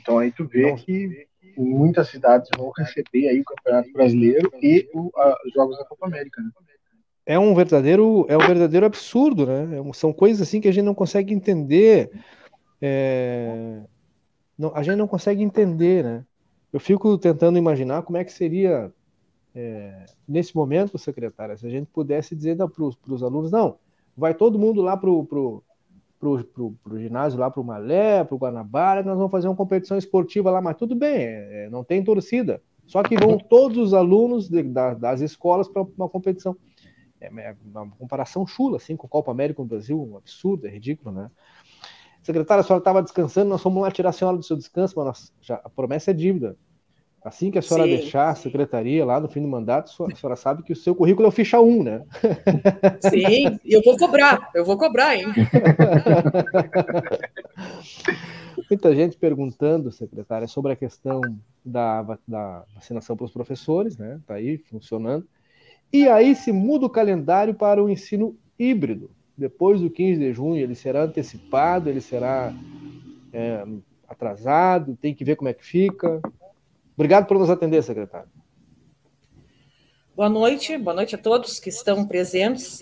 [0.00, 5.52] Então aí tu vê que muitas cidades vão receber aí o Campeonato Brasileiro e os
[5.54, 6.50] Jogos da Copa América, né?
[7.28, 9.78] é um verdadeiro é um verdadeiro absurdo, né?
[9.78, 12.10] É são coisas assim que a gente não consegue entender.
[12.80, 13.82] É,
[14.56, 16.24] não, a gente não consegue entender, né?
[16.72, 18.90] Eu fico tentando imaginar como é que seria
[19.54, 23.76] é, nesse momento, secretária, se a gente pudesse dizer para os alunos, não,
[24.16, 25.62] vai todo mundo lá para o pro,
[26.18, 29.56] pro, pro, pro, ginásio, lá para o Malé, para o Guanabara, nós vamos fazer uma
[29.56, 32.62] competição esportiva lá, mas tudo bem, é, é não tem torcida.
[32.86, 36.56] Só que vão todos os alunos de, da, das escolas para uma competição.
[37.20, 40.70] É, é uma comparação chula, assim, com a Copa América no Brasil, um absurdo, é
[40.70, 41.30] ridículo, né?
[42.22, 45.06] Secretária, a senhora estava descansando, nós fomos lá tirar a senhora do seu descanso, mas
[45.06, 46.56] nós, já, a promessa é dívida.
[47.24, 47.96] Assim que a senhora Sim.
[47.96, 51.26] deixar a secretaria lá no fim do mandato, a senhora sabe que o seu currículo
[51.26, 52.02] é o ficha 1, né?
[53.00, 55.26] Sim, eu vou cobrar, eu vou cobrar, hein?
[58.70, 61.20] Muita gente perguntando, secretária, sobre a questão
[61.64, 64.18] da, da vacinação para os professores, né?
[64.20, 65.26] Está aí funcionando.
[65.92, 69.10] E aí se muda o calendário para o ensino híbrido.
[69.36, 72.52] Depois do 15 de junho, ele será antecipado, ele será
[73.32, 73.64] é,
[74.08, 76.20] atrasado, tem que ver como é que fica.
[76.98, 78.28] Obrigado por nos atender, secretário.
[80.16, 82.80] Boa noite, boa noite a todos que estão presentes.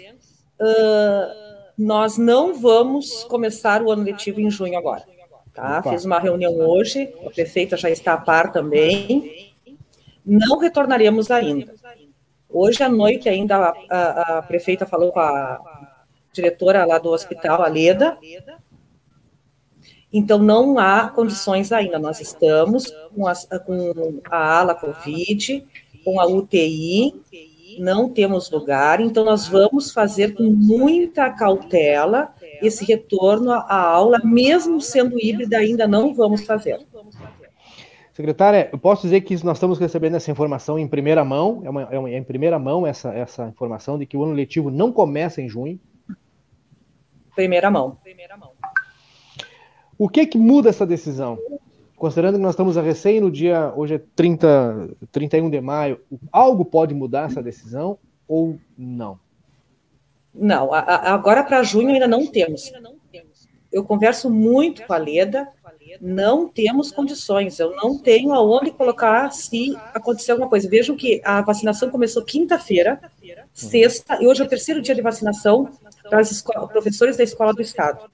[0.58, 5.04] Uh, nós não vamos começar o ano letivo em junho agora.
[5.52, 5.82] Tá?
[5.82, 9.54] Fiz uma reunião hoje, a prefeita já está a par também.
[10.24, 11.74] Não retornaremos ainda.
[12.48, 15.60] Hoje à noite ainda a, a, a prefeita falou com a
[16.32, 18.16] diretora lá do hospital, a Leda.
[20.16, 21.98] Então, não há condições ainda.
[21.98, 25.62] Nós estamos com, as, com a ala Covid,
[26.02, 27.14] com a UTI,
[27.78, 34.80] não temos lugar, então nós vamos fazer com muita cautela esse retorno à aula, mesmo
[34.80, 36.80] sendo híbrida, ainda não vamos fazer.
[38.14, 41.82] Secretária, eu posso dizer que nós estamos recebendo essa informação em primeira mão, é, uma,
[41.82, 44.90] é, uma, é em primeira mão essa, essa informação de que o ano letivo não
[44.90, 45.78] começa em junho.
[47.34, 47.98] Primeira mão.
[48.02, 48.55] Primeira mão.
[49.98, 51.38] O que que muda essa decisão?
[51.96, 56.64] Considerando que nós estamos a recém no dia, hoje é 30, 31 de maio, algo
[56.64, 59.18] pode mudar essa decisão ou não?
[60.34, 62.70] Não, a, a, agora para junho ainda não temos.
[63.72, 65.48] Eu converso muito com a Leda,
[66.00, 70.68] não temos condições, eu não tenho aonde colocar se acontecer alguma coisa.
[70.68, 73.00] Vejam que a vacinação começou quinta-feira,
[73.54, 75.70] sexta, e hoje é o terceiro dia de vacinação
[76.08, 78.04] para os professores da Escola do Estado.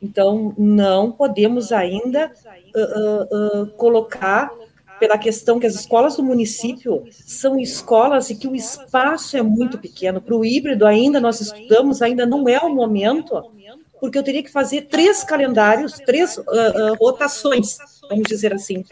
[0.00, 2.32] Então, não podemos ainda
[2.74, 4.52] uh, uh, colocar
[4.98, 9.78] pela questão que as escolas do município são escolas e que o espaço é muito
[9.78, 10.20] pequeno.
[10.20, 13.42] Para o híbrido, ainda nós estudamos, ainda não é o momento
[14.00, 17.76] porque eu teria que fazer três calendários, três uh, uh, rotações,
[18.08, 18.84] vamos dizer assim.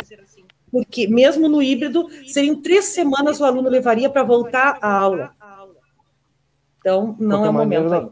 [0.71, 5.31] Porque mesmo no híbrido, seriam três semanas o aluno levaria para voltar à aula.
[6.81, 8.11] Então, não é o momento maneira,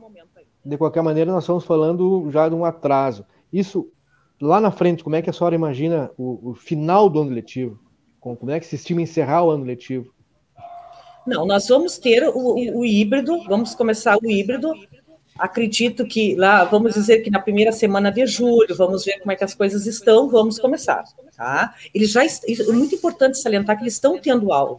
[0.64, 3.24] De qualquer maneira, nós estamos falando já de um atraso.
[3.53, 3.90] Isso,
[4.40, 7.79] lá na frente, como é que a senhora imagina o, o final do ano letivo?
[8.18, 10.14] Como é que se estima encerrar o ano letivo?
[11.27, 14.72] Não, nós vamos ter o, o, híbrido, vamos começar o híbrido.
[15.38, 19.37] Acredito que lá, vamos dizer que na primeira semana de julho, vamos ver como é
[19.37, 21.05] que as coisas estão, vamos começar.
[21.37, 21.74] Tá?
[21.94, 24.79] Eles já, é muito importante salientar que eles estão tendo aula.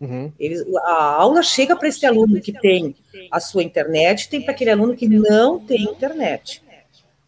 [0.00, 0.32] Uhum.
[0.38, 2.94] Eles, a aula chega para esse aluno que tem
[3.30, 6.62] a sua internet, tem para aquele aluno que não tem internet.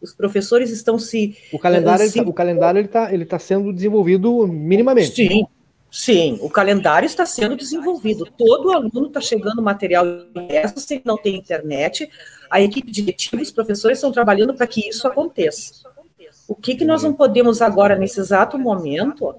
[0.00, 1.36] Os professores estão se.
[1.52, 2.18] O calendário, se...
[2.18, 5.14] Ele tá, ele está ele tá sendo desenvolvido minimamente.
[5.14, 5.46] Sim,
[5.90, 6.38] sim.
[6.40, 8.24] O calendário está sendo desenvolvido.
[8.24, 12.08] Todo aluno está chegando material impresso, se não tem internet.
[12.48, 15.90] A equipe diretiva, os professores estão trabalhando para que isso aconteça.
[16.48, 19.34] O que, que nós não podemos agora, nesse exato momento,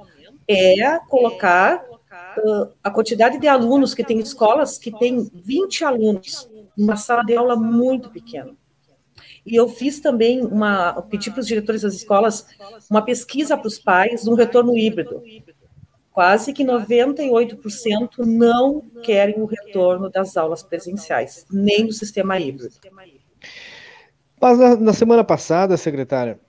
[0.47, 1.83] é colocar
[2.83, 7.55] a quantidade de alunos que tem escolas que tem 20 alunos numa sala de aula
[7.55, 8.55] muito pequena.
[9.45, 12.45] E eu fiz também uma, pedi para os diretores das escolas
[12.89, 15.23] uma pesquisa para os pais um retorno híbrido.
[16.11, 22.75] Quase que 98% não querem o retorno das aulas presenciais, nem do sistema híbrido.
[24.39, 26.39] Mas na, na semana passada, secretária,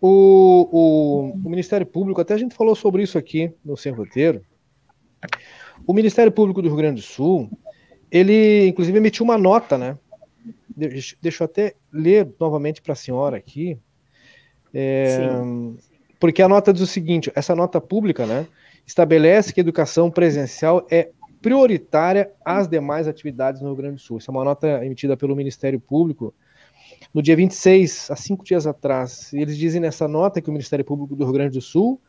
[0.00, 4.44] o, o, o, Ministério Público, até a gente falou sobre isso aqui no Sem Roteiro,
[5.86, 7.50] o Ministério Público do Rio Grande do Sul,
[8.10, 9.98] ele inclusive emitiu uma nota, né,
[10.76, 13.78] Deixa, deixa eu até ler novamente para a senhora aqui.
[14.72, 15.18] É,
[16.18, 18.46] porque a nota diz o seguinte: essa nota pública né,
[18.86, 24.18] estabelece que a educação presencial é prioritária às demais atividades no Rio Grande do Sul.
[24.18, 26.34] Essa é uma nota emitida pelo Ministério Público
[27.12, 29.32] no dia 26, há cinco dias atrás.
[29.34, 32.00] Eles dizem nessa nota que o Ministério Público do Rio Grande do Sul,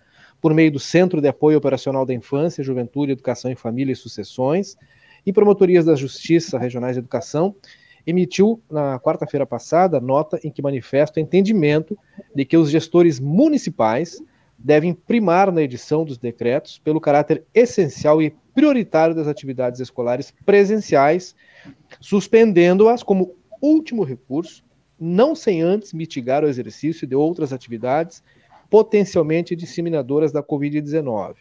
[0.43, 4.75] por meio do Centro de Apoio Operacional da Infância, Juventude, Educação em Família e Sucessões,
[5.25, 7.55] e promotorias da Justiça Regionais de Educação,
[8.05, 11.97] emitiu na quarta-feira passada nota em que manifesta o entendimento
[12.35, 14.21] de que os gestores municipais
[14.59, 21.33] devem primar na edição dos decretos pelo caráter essencial e prioritário das atividades escolares presenciais,
[22.01, 24.61] suspendendo-as como último recurso,
[24.99, 28.21] não sem antes mitigar o exercício de outras atividades
[28.73, 31.35] potencialmente disseminadoras da Covid-19.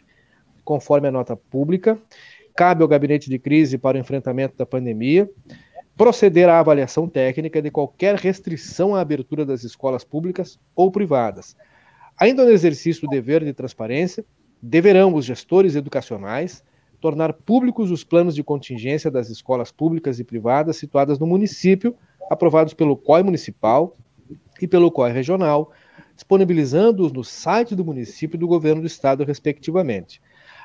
[0.63, 1.99] Conforme a nota pública,
[2.55, 5.27] cabe ao gabinete de crise para o enfrentamento da pandemia
[5.97, 11.57] proceder à avaliação técnica de qualquer restrição à abertura das escolas públicas ou privadas.
[12.19, 14.23] Ainda no exercício do dever de transparência,
[14.61, 16.63] deverão os gestores educacionais
[17.01, 21.95] tornar públicos os planos de contingência das escolas públicas e privadas situadas no município,
[22.29, 23.97] aprovados pelo COI municipal
[24.61, 25.71] e pelo COI regional,
[26.15, 30.21] disponibilizando-os no site do município e do governo do estado, respectivamente.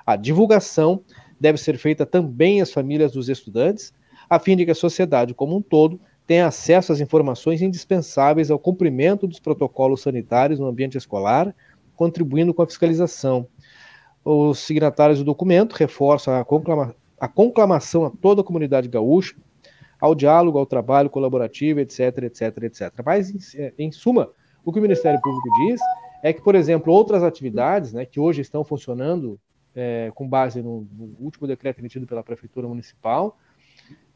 [0.06, 1.02] A divulgação
[1.40, 3.92] deve ser feita também às famílias dos estudantes,
[4.28, 8.58] a fim de que a sociedade como um todo tenha acesso às informações indispensáveis ao
[8.58, 11.54] cumprimento dos protocolos sanitários no ambiente escolar,
[11.96, 13.46] contribuindo com a fiscalização.
[14.22, 19.34] Os signatários do documento reforçam a, conclama a conclamação a toda a comunidade gaúcha,
[19.98, 22.92] ao diálogo, ao trabalho colaborativo, etc, etc, etc.
[23.04, 24.30] Mas, em, em suma,
[24.68, 25.80] o que o Ministério Público diz
[26.22, 29.38] é que, por exemplo, outras atividades né, que hoje estão funcionando
[29.74, 33.38] é, com base no, no último decreto emitido pela Prefeitura Municipal,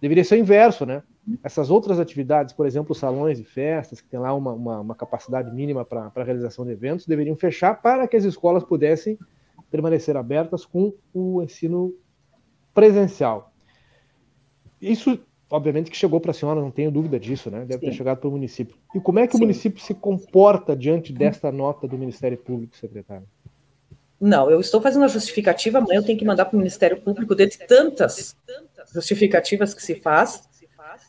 [0.03, 1.01] Deveria ser o inverso, né?
[1.45, 5.49] Essas outras atividades, por exemplo, salões de festas, que tem lá uma, uma, uma capacidade
[5.55, 9.17] mínima para a realização de eventos, deveriam fechar para que as escolas pudessem
[9.71, 11.95] permanecer abertas com o ensino
[12.75, 13.53] presencial.
[14.81, 17.61] Isso, obviamente, que chegou para a senhora, não tenho dúvida disso, né?
[17.61, 17.91] Deve Sim.
[17.91, 18.75] ter chegado para o município.
[18.95, 19.38] E como é que Sim.
[19.38, 23.27] o município se comporta diante desta nota do Ministério Público, secretário?
[24.19, 27.35] Não, eu estou fazendo a justificativa, amanhã eu tenho que mandar para o Ministério Público,
[27.35, 28.35] dentre tantas
[28.95, 30.49] justificativas que se faz,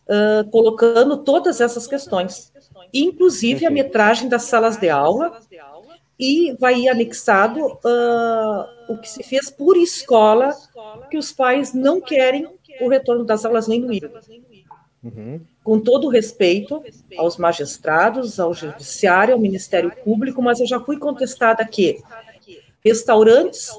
[0.07, 2.51] uh, colocando todas essas questões,
[2.93, 5.39] inclusive a metragem das salas de aula,
[6.19, 10.51] e vai anexado uh, o que se fez por escola,
[11.09, 12.47] que os pais não querem
[12.81, 14.19] o retorno das aulas nem no híbrido.
[15.03, 15.41] Uhum.
[15.63, 16.81] Com todo o respeito
[17.17, 22.01] aos magistrados, ao judiciário, ao Ministério Público, mas eu já fui contestada que
[22.83, 23.69] Restaurantes,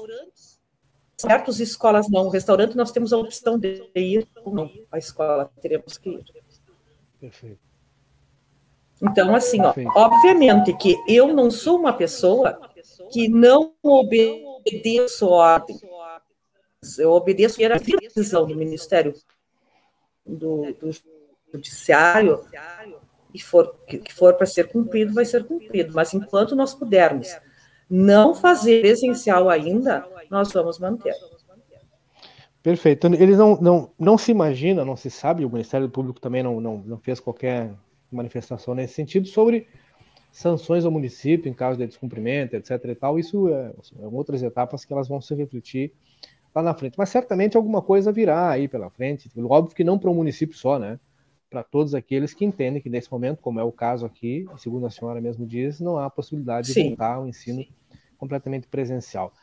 [1.15, 2.29] certos escolas não.
[2.29, 4.71] Restaurante nós temos a opção de ir ou não.
[4.91, 6.25] A escola teremos que ir.
[7.19, 7.59] Perfeito.
[9.01, 12.59] Então, assim, ó, obviamente que eu não sou uma pessoa
[13.11, 15.79] que não obedeço a ordem.
[16.97, 19.13] Eu obedeço a decisão do Ministério
[20.25, 20.91] do, do
[21.53, 22.45] Judiciário
[23.33, 25.93] e for, que for para ser cumprido, vai ser cumprido.
[25.93, 27.35] Mas enquanto nós pudermos
[27.89, 31.13] não fazer essencial ainda, nós vamos manter.
[32.63, 33.05] Perfeito.
[33.05, 36.59] Então, eles não, não, não se imagina, não se sabe, o Ministério Público também não,
[36.59, 37.71] não, não fez qualquer
[38.11, 39.67] manifestação nesse sentido sobre
[40.31, 42.71] sanções ao município em caso de descumprimento, etc.
[42.85, 43.19] E tal.
[43.19, 45.93] Isso é, são outras etapas que elas vão se refletir
[46.55, 46.97] lá na frente.
[46.97, 49.29] Mas certamente alguma coisa virá aí pela frente.
[49.37, 50.97] Óbvio que não para um município só, né?
[51.49, 54.89] Para todos aqueles que entendem que nesse momento, como é o caso aqui, segundo a
[54.89, 56.73] senhora mesmo diz, não há possibilidade Sim.
[56.73, 57.67] de voltar ao ensino Sim.
[58.17, 59.33] completamente presencial.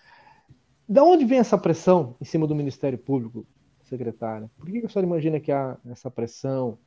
[0.88, 3.46] Da onde vem essa pressão em cima do Ministério Público,
[3.82, 4.50] secretária?
[4.58, 6.78] Por que a senhora imagina que há essa pressão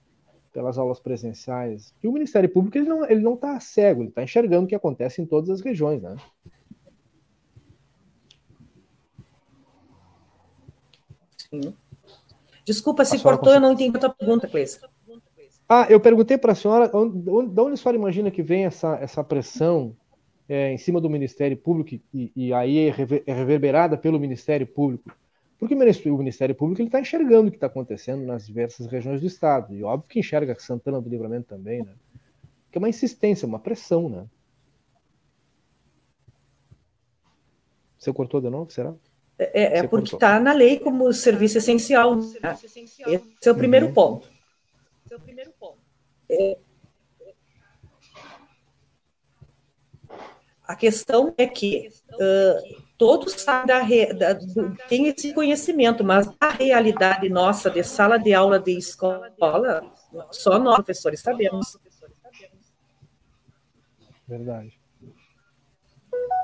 [0.52, 1.94] pelas aulas presenciais?
[2.00, 4.76] Que o Ministério Público ele não ele não está cego, ele está enxergando o que
[4.76, 6.16] acontece em todas as regiões, né?
[12.66, 13.58] Desculpa, se cortou, consegue...
[13.58, 14.80] eu não entendi a tua pergunta, Cleice.
[15.68, 19.24] Ah, eu perguntei para a senhora, de onde a senhora imagina que vem essa, essa
[19.24, 19.96] pressão
[20.48, 22.96] é, em cima do Ministério Público e, e aí é,
[23.26, 25.12] é reverberada pelo Ministério Público?
[25.58, 29.74] Porque o Ministério Público está enxergando o que está acontecendo nas diversas regiões do Estado.
[29.74, 31.94] E óbvio que enxerga Santana do Livramento também, né?
[32.72, 34.26] Que é uma insistência, uma pressão, né?
[37.98, 38.94] Você cortou de novo, será?
[39.38, 42.16] É, é porque está na lei como serviço essencial.
[42.16, 42.58] Né?
[43.08, 43.94] Esse é o primeiro uhum.
[43.94, 44.30] ponto.
[45.06, 45.78] Esse é o primeiro ponto.
[46.30, 46.58] É,
[50.68, 54.36] a questão é que uh, todos sabem da, re, da
[54.88, 59.32] tem esse conhecimento, mas a realidade nossa de sala de aula de escola,
[60.32, 61.78] só nós professores sabemos.
[64.28, 64.80] Verdade.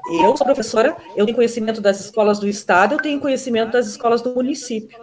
[0.10, 4.22] Eu sou professora, eu tenho conhecimento das escolas do estado, eu tenho conhecimento das escolas
[4.22, 4.98] do município.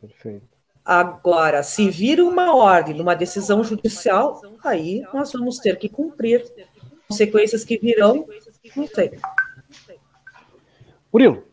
[0.00, 0.56] Perfeito.
[0.84, 6.44] Agora, se vir uma ordem numa decisão judicial, aí nós vamos ter que cumprir.
[7.08, 8.26] Consequências que virão,
[8.74, 9.18] não sei.
[11.12, 11.44] Murilo.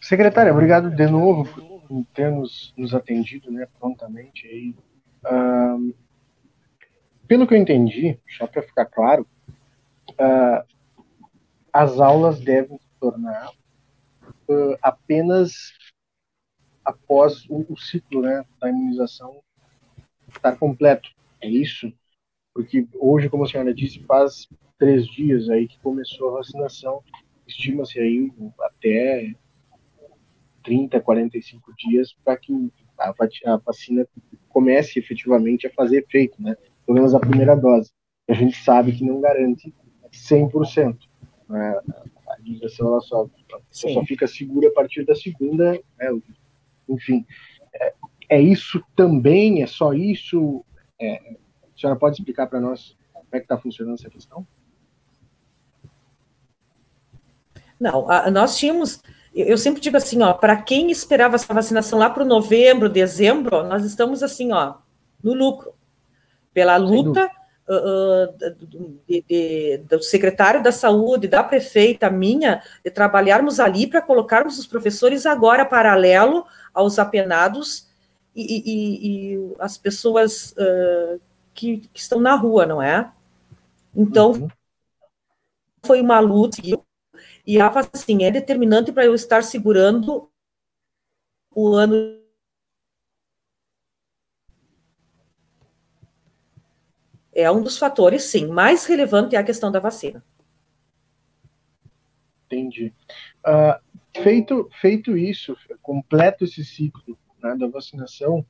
[0.00, 1.44] Secretária, obrigado de novo
[1.86, 4.74] por ter nos, nos atendido né, prontamente aí.
[5.30, 5.92] Um,
[7.28, 9.26] pelo que eu entendi, só para ficar claro,
[10.12, 10.66] uh,
[11.72, 13.50] as aulas devem se tornar
[14.48, 15.72] uh, apenas
[16.84, 19.42] após o, o, ciclo né, da imunização
[20.26, 21.10] estar completo.
[21.40, 21.92] É isso?
[22.54, 24.48] Porque hoje, como a senhora disse, faz
[24.78, 27.02] três dias aí que começou a vacinação.
[27.46, 29.34] Estima-se aí até
[30.62, 34.08] 30, 45 dias para que a, vacina
[34.48, 36.56] comece efetivamente a fazer efeito, né?
[36.88, 37.90] Pelo menos a primeira dose.
[38.26, 39.74] A gente sabe que não garante
[40.10, 40.96] 100%.
[41.46, 41.80] Né?
[42.26, 43.28] A imunização ela só,
[43.70, 45.72] só fica segura a partir da segunda.
[45.72, 46.20] Né?
[46.88, 47.26] Enfim,
[47.74, 47.94] é,
[48.30, 49.62] é, isso também?
[49.62, 50.64] É só isso?
[50.98, 54.46] É, a senhora pode explicar para nós como é que está funcionando essa questão?
[57.78, 59.02] Não, a, nós tínhamos
[59.34, 63.62] eu sempre digo assim, ó, para quem esperava essa vacinação lá para o novembro, dezembro,
[63.62, 64.76] nós estamos assim, ó,
[65.22, 65.77] no lucro
[66.52, 67.30] pela luta
[67.68, 74.58] uh, de, de, do secretário da saúde, da prefeita minha, de trabalharmos ali para colocarmos
[74.58, 77.88] os professores agora paralelo aos apenados
[78.34, 81.20] e, e, e as pessoas uh,
[81.54, 83.10] que, que, estão na rua, não é?
[83.94, 84.48] Então, uhum.
[85.84, 86.58] foi uma luta
[87.46, 87.58] e
[87.94, 90.30] assim, é determinante para eu estar segurando
[91.54, 92.17] o ano
[97.40, 98.48] é um dos fatores, sim.
[98.48, 100.24] Mais relevante é a questão da vacina.
[102.46, 102.92] Entendi.
[103.46, 108.44] Uh, feito, feito isso, completo esse ciclo né, da vacinação,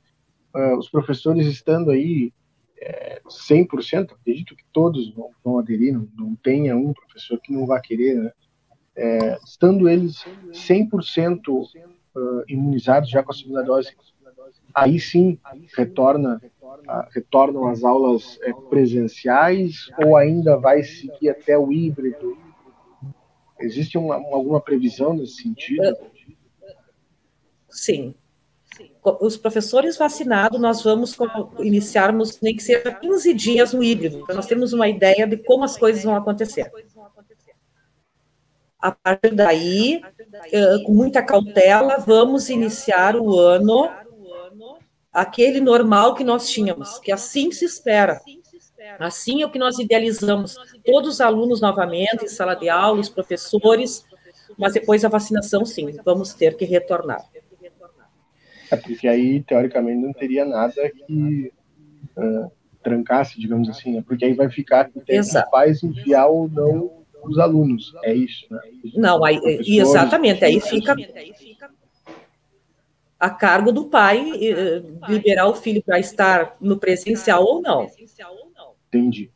[0.54, 2.32] uh, os professores estando aí
[2.80, 7.66] é, 100%, acredito que todos vão, vão aderir, não, não, tenha um professor que não
[7.66, 8.32] vá querer, né?
[8.96, 13.94] É, estando eles 100% uh, imunizados já com a segunda dose,
[14.74, 15.38] aí sim
[15.76, 16.40] retorna
[17.10, 22.36] retornam as aulas é, presenciais ou ainda vai seguir até o híbrido?
[23.58, 25.96] Existe uma, alguma previsão nesse sentido?
[27.68, 28.14] Sim.
[29.20, 31.16] Os professores vacinados, nós vamos
[31.58, 35.76] iniciarmos nem que seja 15 dias no híbrido, nós termos uma ideia de como as
[35.76, 36.70] coisas vão acontecer.
[38.78, 40.02] A partir daí,
[40.84, 43.90] com muita cautela, vamos iniciar o ano
[45.12, 48.20] aquele normal que nós tínhamos, que assim se espera.
[48.98, 50.56] Assim é o que nós idealizamos.
[50.84, 54.04] Todos os alunos novamente em sala de aula, os professores,
[54.56, 57.24] mas depois a vacinação, sim, vamos ter que retornar.
[58.70, 61.52] É porque aí, teoricamente, não teria nada que
[62.16, 62.50] uh,
[62.82, 64.04] trancasse, digamos assim, né?
[64.06, 67.94] porque aí vai ficar que tem pais enviar ou não os alunos.
[68.04, 68.60] É isso, né?
[68.94, 70.94] Não, aí, exatamente, aí fica
[73.18, 77.86] a cargo do pai eh, liberar o filho para estar no presencial ou não.
[78.88, 79.30] Entendi.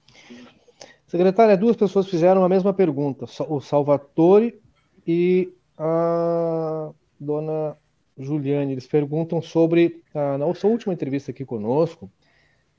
[1.07, 4.59] Secretária, duas pessoas fizeram a mesma pergunta, o Salvatore
[5.07, 7.76] e a dona
[8.16, 8.72] Juliane.
[8.72, 12.11] Eles perguntam sobre, a, na sua última entrevista aqui conosco,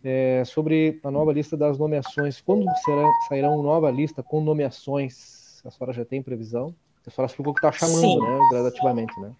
[0.03, 2.41] é, sobre a nova lista das nomeações.
[2.41, 5.61] Quando será, sairá uma nova lista com nomeações?
[5.63, 6.73] A senhora já tem previsão?
[7.05, 8.19] A senhora explicou que está chamando, Sim.
[8.19, 9.31] né, gradativamente, né?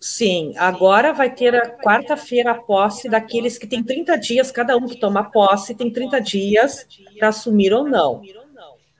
[0.00, 4.86] Sim, agora vai ter a quarta-feira a posse daqueles que têm 30 dias, cada um
[4.86, 6.86] que toma posse tem 30 dias
[7.18, 8.22] para assumir ou não.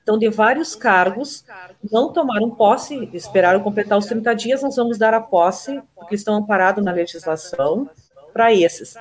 [0.03, 1.45] Então, de vários cargos,
[1.91, 6.35] não tomaram posse, esperaram completar os 30 dias, nós vamos dar a posse, porque estão
[6.35, 7.89] amparados na legislação,
[8.33, 8.95] para esses.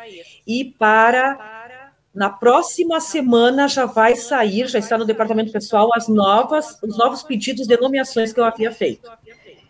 [0.45, 1.57] E para.
[2.13, 7.21] Na próxima semana já vai sair, já está no departamento pessoal, as novas, os novos
[7.21, 9.09] pedidos de nomeações que eu havia feito.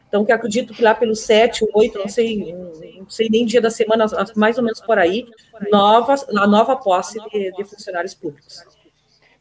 [0.10, 2.54] Então, que acredito que lá pelo 7, 8, não sei,
[2.98, 5.28] não sei nem dia da semana, mais ou menos por aí,
[5.72, 8.64] novas, a nova posse de, de funcionários públicos.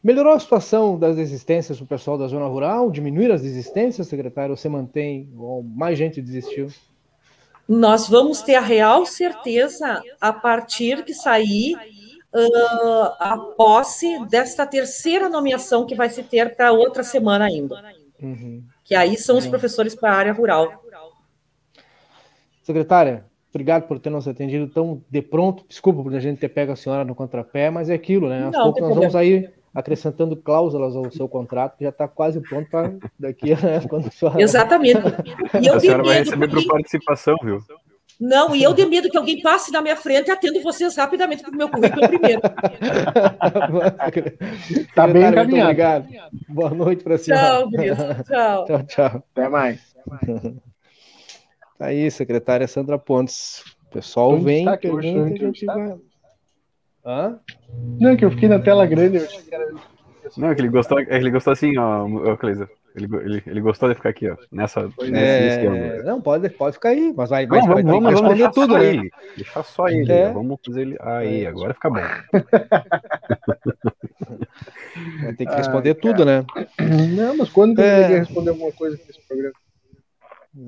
[0.01, 2.91] Melhorou a situação das desistências do pessoal da zona rural?
[2.91, 4.51] Diminuir as desistências, secretário?
[4.51, 5.27] Ou você mantém?
[5.35, 6.67] Ou mais gente desistiu?
[7.67, 15.27] Nós vamos ter a real certeza a partir que sair uh, a posse desta terceira
[15.27, 17.83] nomeação que vai se ter para outra semana ainda.
[18.21, 20.83] Uhum que aí são os professores para a área rural.
[22.63, 25.63] Secretária, obrigado por ter nos atendido tão de pronto.
[25.69, 28.45] Desculpa por a gente ter pego a senhora no contrapé, mas é aquilo, né?
[28.45, 32.67] Aos poucos nós vamos aí acrescentando cláusulas ao seu contrato, que já está quase pronto
[32.67, 34.41] para daqui a quando a senhora...
[34.41, 35.01] Exatamente.
[35.61, 37.59] E eu a senhora vai receber por participação, viu?
[38.19, 41.41] Não, e eu de medo que alguém passe na minha frente e atendo vocês rapidamente,
[41.41, 42.41] porque o meu currículo é primeiro.
[44.93, 45.69] tá bem encaminhado.
[45.69, 46.09] Obrigado.
[46.49, 47.33] Boa noite para você.
[47.33, 47.69] Tchau,
[48.27, 48.65] Tchau.
[48.65, 49.23] Tchau, tchau.
[49.31, 49.95] Até mais.
[51.77, 53.63] Tá aí, secretária Sandra Pontes.
[53.87, 55.95] O pessoal Onde vem, que a gente vai...
[57.05, 57.39] Hã?
[57.99, 59.49] Não, que eu fiquei na tela grande, eu que.
[60.37, 62.69] Não, é que ele gostou, é que ele gostou assim, ó, Cleisa.
[62.95, 67.13] Ele, ele, ele gostou de ficar aqui, ó, nessa, é, Não, pode, pode ficar aí,
[67.15, 68.85] mas vai, vai, não, vamos, vai vamos, vamos tudo, né?
[68.85, 69.11] Ele.
[69.35, 70.31] Deixar só ele, é.
[70.31, 70.97] vamos fazer ele.
[70.99, 71.99] Aí, agora fica bom.
[75.21, 76.45] Vai ter que responder Ai, tudo, né?
[77.15, 78.15] Não, mas quando que é...
[78.15, 79.53] eu responder alguma coisa nesse programa?
[80.55, 80.67] Uhum.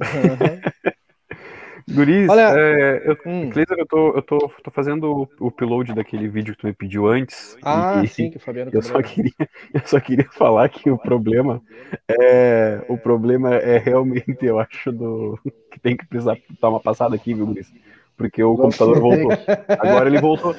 [1.93, 3.49] Guris, Olha, é, eu, hum.
[3.55, 7.57] eu, tô, eu tô, tô fazendo o, upload daquele vídeo que tu me pediu antes.
[7.61, 9.31] Ah, e, sim, que o Fabiano eu só queria
[9.73, 11.61] Eu só queria falar que o problema
[12.07, 12.81] é.
[12.87, 15.37] O problema é realmente, eu acho, do.
[15.71, 17.71] Que tem que precisar dar uma passada aqui, viu, Guris?
[18.15, 19.31] Porque o computador voltou.
[19.79, 20.55] Agora ele voltou.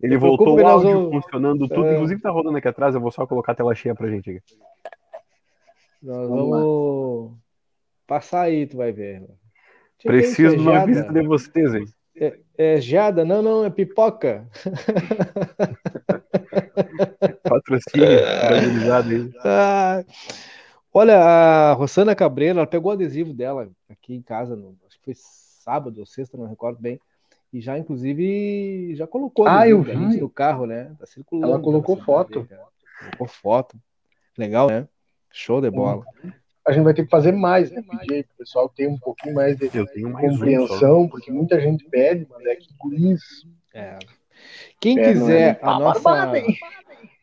[0.00, 1.86] Ele voltou o áudio funcionando tudo.
[1.86, 1.94] É...
[1.94, 4.42] Inclusive tá rodando aqui atrás, eu vou só colocar a tela cheia pra gente aqui.
[6.02, 7.32] Nós vamos, vamos
[8.06, 9.22] passar aí, tu vai ver.
[10.06, 11.84] Preciso de uma visita de vocês, hein?
[12.18, 13.24] É, é jada?
[13.24, 14.48] Não, não, é pipoca.
[17.42, 19.30] Patrocínio, aí.
[19.44, 20.04] Ah,
[20.92, 25.04] olha, a Rosana Cabreira, ela pegou o adesivo dela aqui em casa, no, acho que
[25.04, 26.98] foi sábado ou sexta, não recordo bem.
[27.52, 30.20] E já, inclusive, já colocou ah, eu vi.
[30.20, 30.92] no carro, né?
[30.98, 31.52] Tá circulando.
[31.52, 32.48] Ela colocou foto.
[32.98, 33.78] colocou foto.
[34.36, 34.88] Legal, né?
[35.30, 36.04] Show de bola.
[36.24, 36.32] Uhum
[36.66, 37.82] a gente vai ter que fazer mais, né?
[37.82, 42.26] Pedir que o pessoal tenha um pouquinho mais de compreensão, um porque muita gente pede,
[42.28, 43.48] mas é que isso.
[43.72, 43.98] É.
[44.80, 46.32] Quem é, quiser é a nossa.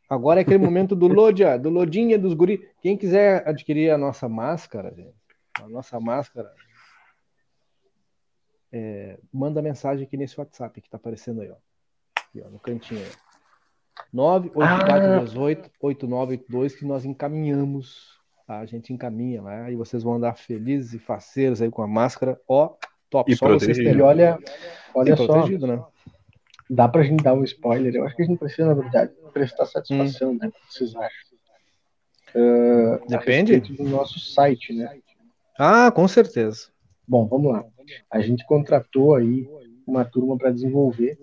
[0.09, 2.69] Agora é aquele momento do Lodia, do Lodinha dos guri.
[2.81, 5.15] Quem quiser adquirir a nossa máscara, gente,
[5.59, 6.51] a nossa máscara,
[8.71, 11.55] é, manda mensagem aqui nesse WhatsApp que tá aparecendo aí, ó.
[12.19, 13.11] Aqui, ó no cantinho aí.
[14.11, 18.12] 98428 8982 que nós encaminhamos?
[18.47, 22.39] A gente encaminha lá e vocês vão andar felizes e faceiros aí com a máscara.
[22.47, 22.75] Ó,
[23.09, 23.31] top.
[23.31, 23.97] E só vocês terem.
[23.97, 24.37] E olha,
[24.93, 25.47] olha só.
[25.47, 25.83] Né?
[26.69, 27.95] Dá pra gente dar um spoiler.
[27.95, 30.37] Eu acho que a gente precisa, na verdade, prestar satisfação, hum.
[30.41, 30.47] né?
[30.47, 31.33] O que vocês acham?
[32.35, 33.59] Uh, Depende.
[33.59, 34.99] do nosso site, né?
[35.57, 36.67] Ah, com certeza.
[37.07, 37.63] Bom, vamos lá.
[38.09, 39.47] A gente contratou aí
[39.85, 41.17] uma turma para desenvolver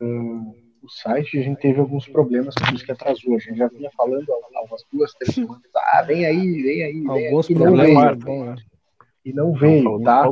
[0.00, 3.34] uh, o site, a gente teve alguns problemas, por isso que atrasou.
[3.34, 5.62] A gente já vinha falando há umas duas, três semanas.
[5.74, 7.00] Ah, vem aí, vem aí.
[7.00, 8.22] Vem alguns aí, problemas.
[8.22, 8.54] Veio,
[9.24, 10.30] e não veio, tá?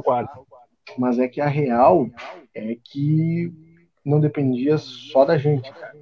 [0.99, 2.11] Mas é que a real
[2.55, 3.51] é que
[4.05, 5.97] não dependia só da gente, cara.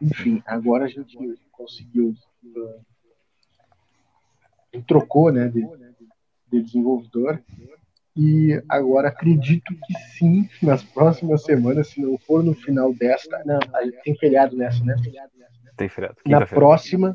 [0.00, 1.16] Enfim, agora a gente
[1.50, 2.14] conseguiu.
[2.44, 2.84] Uh,
[4.86, 5.66] trocou, né, de,
[6.52, 7.42] de desenvolvedor
[8.16, 13.42] e agora acredito que sim, nas próximas semanas, se não for no final desta.
[13.44, 13.58] Não,
[14.02, 14.96] tem feriado nessa, né?
[15.76, 16.16] Tem feriado.
[16.24, 17.14] Na próxima,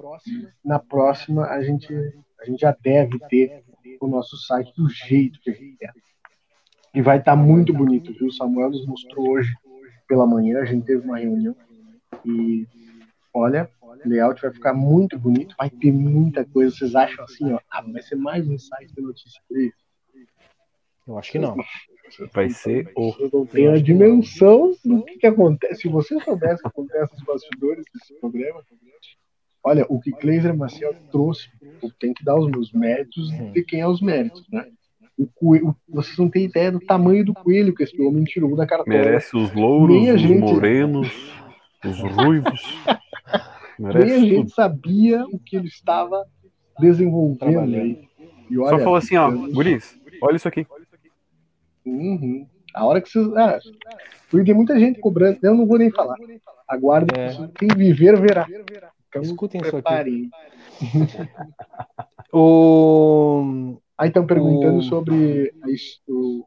[0.63, 1.91] na próxima a gente,
[2.39, 3.63] a gente já deve ter
[3.99, 5.91] o nosso site do jeito que a gente quer.
[6.93, 8.27] E vai estar tá muito bonito, viu?
[8.27, 9.51] O Samuel nos mostrou hoje
[10.07, 11.55] pela manhã, a gente teve uma reunião
[12.23, 12.67] e
[13.33, 16.75] olha, o layout vai ficar muito bonito, vai ter muita coisa.
[16.75, 19.41] Vocês acham assim, ó, ah, vai ser mais um site de notícia
[21.07, 21.55] Eu acho que não.
[22.33, 23.13] Vai ser o.
[23.31, 25.81] Não tenho a dimensão do que, que acontece.
[25.81, 28.61] Se você soubesse o que acontece nos bastidores desse programa,
[29.63, 31.49] olha, o que Kleiser Maciel trouxe,
[31.81, 34.67] eu tenho que dar os meus méritos de quem é os méritos, né?
[35.17, 38.65] O coelho, vocês não têm ideia do tamanho do coelho que esse homem tirou da
[38.65, 38.97] cartola.
[38.97, 40.39] Merece os louros, os gente...
[40.39, 41.09] morenos,
[41.85, 42.61] os ruivos.
[43.77, 44.49] Merece Nem a gente tudo.
[44.51, 46.23] sabia o que ele estava
[46.79, 48.07] desenvolvendo aí.
[48.49, 50.65] E olha, Só falou assim, ó, Guris, olha isso aqui.
[51.85, 52.47] Uhum.
[52.73, 53.27] A hora que vocês.
[53.35, 53.59] Ah,
[54.29, 55.39] porque tem muita gente cobrando.
[55.43, 56.15] Eu não vou nem falar.
[56.67, 57.13] Aguarde.
[57.17, 57.31] É.
[57.57, 58.47] Quem viver, verá.
[59.09, 60.29] Então, Escutem isso aqui.
[62.33, 63.77] o...
[63.97, 64.83] Aí estão perguntando o...
[64.83, 65.67] sobre a,
[66.11, 66.45] o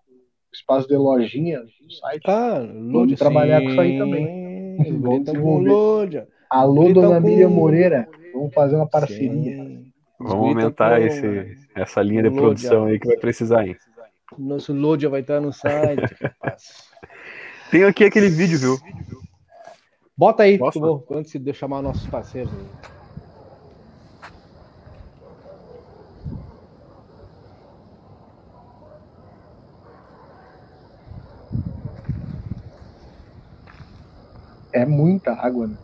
[0.53, 2.22] espaço de lojinha no site.
[2.26, 4.99] Ah, Vamos trabalhar com isso aí também.
[4.99, 6.26] Vamos desenvolver.
[6.49, 7.26] Alô, dona com...
[7.26, 8.09] Miriam Moreira.
[8.32, 9.57] Vamos fazer uma parceria.
[9.57, 9.93] Sim.
[10.18, 13.76] Vamos aumentar esse, essa linha de produção aí que vai precisar, hein?
[14.39, 16.03] Nosso load já vai estar no site.
[17.70, 18.77] Tem aqui aquele vídeo, viu?
[20.16, 22.53] Bota aí, por favor, antes de eu chamar nossos parceiros.
[34.72, 35.77] É muita água, né?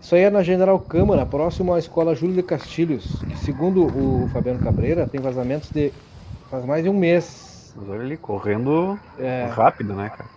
[0.00, 4.26] Isso aí é na General Câmara, próximo à escola Júlio de Castilhos, que segundo o
[4.28, 5.92] Fabiano Cabreira, tem vazamentos de
[6.52, 7.72] faz mais de um mês.
[7.74, 9.46] Mas olha ali, correndo é...
[9.46, 10.28] rápido, né, cara?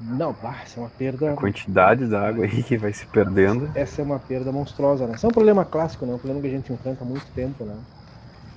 [0.00, 1.32] Não, bah, essa é uma perda.
[1.32, 3.68] A quantidade da água aí que vai se perdendo.
[3.74, 5.16] Essa é uma perda monstruosa, né?
[5.16, 6.14] Isso é um problema clássico, né?
[6.14, 7.76] Um problema que a gente enfrenta há muito tempo, né?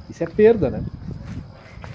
[0.10, 0.84] Isso é perda, né?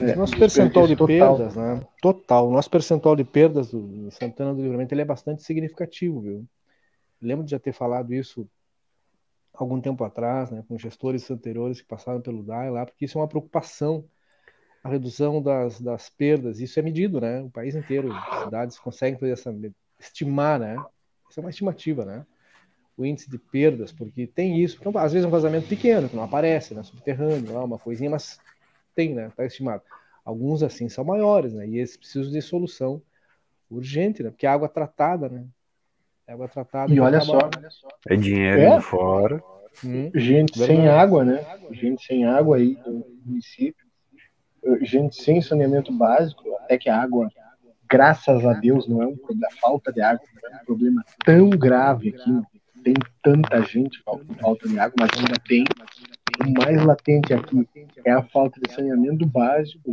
[0.00, 1.36] É, nosso percentual de total.
[1.36, 1.80] perdas, né?
[2.02, 2.48] Total.
[2.48, 6.44] O nosso percentual de perdas do Santana do Livramento ele é bastante significativo, viu?
[7.22, 8.46] Lembro de já ter falado isso
[9.54, 13.20] algum tempo atrás, né, com gestores anteriores que passaram pelo DAE lá, porque isso é
[13.22, 14.04] uma preocupação
[14.86, 17.40] a redução das, das perdas, isso é medido, né?
[17.42, 19.54] O país inteiro, as cidades conseguem fazer essa
[19.98, 20.76] estimar, né?
[21.28, 22.24] Isso é uma estimativa, né?
[22.96, 26.16] O índice de perdas, porque tem isso, porque às vezes é um vazamento pequeno, que
[26.16, 26.82] não aparece, né?
[26.84, 28.38] Subterrâneo, lá, uma coisinha, mas
[28.94, 29.30] tem, né?
[29.36, 29.82] Tá estimado.
[30.24, 31.66] Alguns assim são maiores, né?
[31.66, 33.02] E esses precisam de solução
[33.68, 34.30] urgente, né?
[34.30, 35.44] Porque a água tratada, né?
[36.28, 36.92] Água tratada.
[36.92, 37.38] E olha só,
[38.08, 38.80] é dinheiro é?
[38.80, 39.42] fora.
[39.84, 41.44] Hum, gente sem água, né?
[41.72, 43.85] Gente sem água aí no município
[44.82, 47.28] gente sem saneamento básico, até que a água,
[47.88, 51.04] graças a Deus, não é um problema, a falta de água não é um problema
[51.24, 52.42] tão grave aqui,
[52.82, 55.64] tem tanta gente com falta de água, mas ainda tem.
[56.46, 57.66] O mais latente aqui
[58.04, 59.90] é a falta de saneamento básico,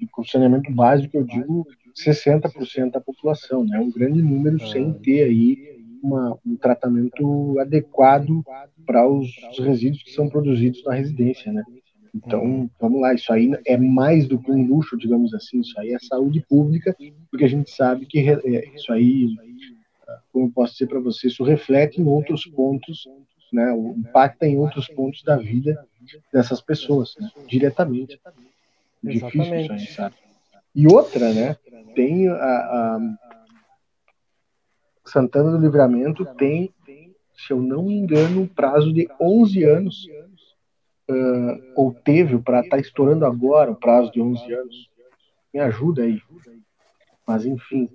[0.00, 3.78] e com saneamento básico eu digo 60% da população, né?
[3.78, 8.42] um grande número sem ter aí uma, um tratamento adequado
[8.84, 11.62] para os resíduos que são produzidos na residência, né?
[12.14, 12.70] Então, uhum.
[12.78, 15.98] vamos lá, isso aí é mais do que um luxo, digamos assim, isso aí é
[15.98, 16.94] saúde pública,
[17.30, 19.34] porque a gente sabe que é, isso aí,
[20.30, 23.08] como eu posso dizer para você, isso reflete em outros pontos,
[23.50, 25.86] né, impacta em outros pontos da vida
[26.30, 28.20] dessas pessoas, né, diretamente.
[29.02, 30.14] Difícil isso aí, sabe?
[30.74, 31.56] E outra, né,
[31.94, 33.00] tem a, a
[35.06, 36.72] Santana do Livramento tem,
[37.34, 40.06] se eu não me engano, um prazo de 11 anos
[41.10, 44.90] uh, ou teve para estar tá estourando agora o prazo de 11 anos.
[45.52, 46.20] Me ajuda aí.
[47.26, 47.88] Mas, enfim.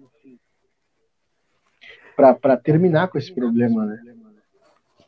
[2.16, 4.00] Para terminar com esse problema, né?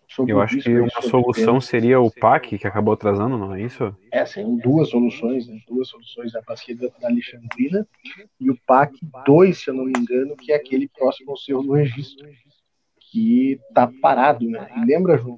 [0.07, 3.95] Sobre Eu acho que uma solução seria o PAC, que acabou atrasando, não é isso?
[4.11, 5.59] É, tem duas soluções, né?
[5.67, 7.87] duas soluções, a bacia da Alexandrina
[8.39, 11.61] e o PAC 2, se eu não me engano, que é aquele próximo ao seu
[11.61, 12.27] do registro,
[12.99, 14.67] que está parado, né?
[14.77, 15.37] E lembra, João,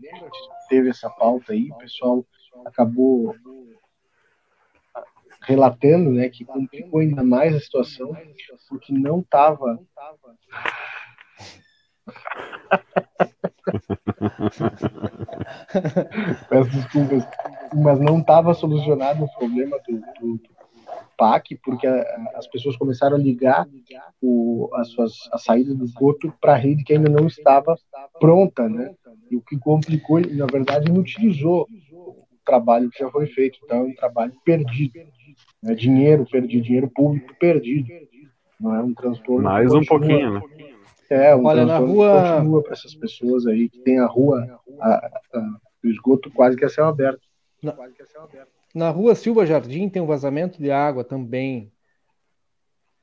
[0.69, 2.25] teve essa pauta aí, o pessoal
[2.65, 3.35] acabou
[5.43, 8.15] relatando, né, que complicou ainda mais a situação,
[8.69, 9.79] porque não estava
[16.49, 17.23] Peço desculpas,
[17.73, 20.49] mas não estava solucionado o problema do, do, do
[21.17, 22.03] PAC, porque a,
[22.35, 23.67] as pessoas começaram a ligar
[24.21, 27.77] o, as suas a saída do esgoto para a rede que ainda não estava
[28.19, 28.93] pronta, né?
[29.29, 31.67] E o que complicou, na verdade, inutilizou
[32.45, 33.59] trabalho que já foi feito.
[33.63, 34.99] Então é um trabalho perdido.
[35.65, 37.87] É dinheiro perdido, dinheiro público perdido.
[38.59, 39.43] Não é um transtorno.
[39.43, 40.41] Mais um pouquinho, né?
[41.09, 45.19] É, um Olha, na rua continua para essas pessoas aí que tem a rua, a,
[45.33, 47.21] a, o esgoto quase que a céu aberto.
[47.61, 47.75] Na,
[48.73, 51.69] na rua Silva Jardim tem um vazamento de água também.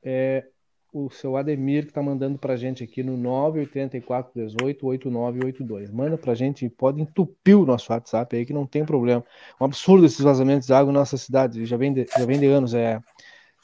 [0.01, 0.43] É,
[0.91, 5.91] o seu Ademir, que está mandando para a gente aqui no 984188982.
[5.91, 9.23] Manda para gente, pode entupir o nosso WhatsApp aí, que não tem problema.
[9.59, 12.47] Um absurdo esses vazamentos de água na nossa cidade, já vem de, já vem de
[12.47, 12.99] anos, é,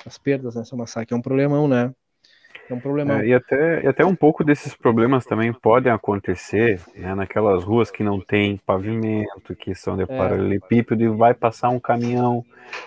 [0.05, 1.93] as perdas nessa massacre, é um problemão, né?
[2.70, 3.22] É um problema.
[3.22, 7.91] É, e, até, e até um pouco desses problemas também podem acontecer né, naquelas ruas
[7.91, 10.05] que não tem pavimento, que são de é.
[10.05, 12.43] paralelepípedo e vai passar um caminhão,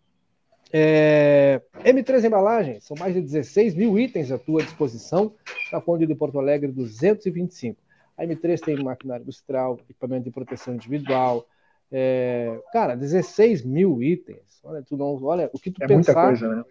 [0.73, 5.35] É, M3 Embalagens, são mais de 16 mil itens à tua disposição
[5.71, 7.81] na Conde de Porto Alegre 225.
[8.17, 11.47] A M3 tem maquinário industrial, equipamento de proteção individual,
[11.93, 14.59] é, cara, 16 mil itens.
[14.65, 16.15] Olha, tu não, olha o que tu é pensar.
[16.15, 16.65] Muita coisa, né?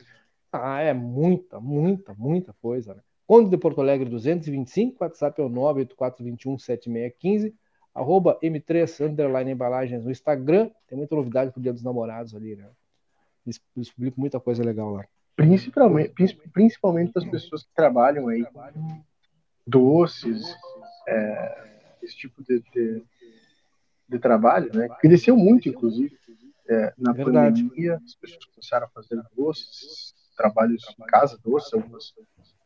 [0.51, 3.01] Ah, é muita, muita, muita coisa, né?
[3.27, 7.53] Conde de Porto Alegre 225, WhatsApp é o 984217615,
[7.93, 10.69] arroba M3 underline embalagens no Instagram.
[10.87, 12.69] Tem muita novidade pro Dia dos Namorados ali, né?
[13.45, 15.05] Eles, eles publicam muita coisa legal lá.
[15.35, 16.13] Principalmente,
[16.53, 19.03] principalmente das pessoas que trabalham aí com
[19.65, 20.55] doces,
[21.07, 23.03] é, esse tipo de, de,
[24.07, 24.87] de, trabalho, né?
[25.01, 26.15] Cresceu muito, inclusive,
[26.69, 27.63] é, na Verdade.
[27.63, 27.99] pandemia.
[28.05, 32.13] As pessoas começaram a fazer doces, trabalhos em casa, doces, algumas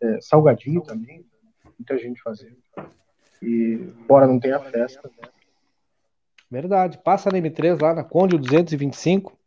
[0.01, 1.25] é, salgadinho também,
[1.77, 2.57] muita gente fazendo.
[3.41, 5.09] E fora não tem a festa.
[6.49, 6.99] Verdade.
[7.03, 9.37] Passa na M3 lá na Conde 225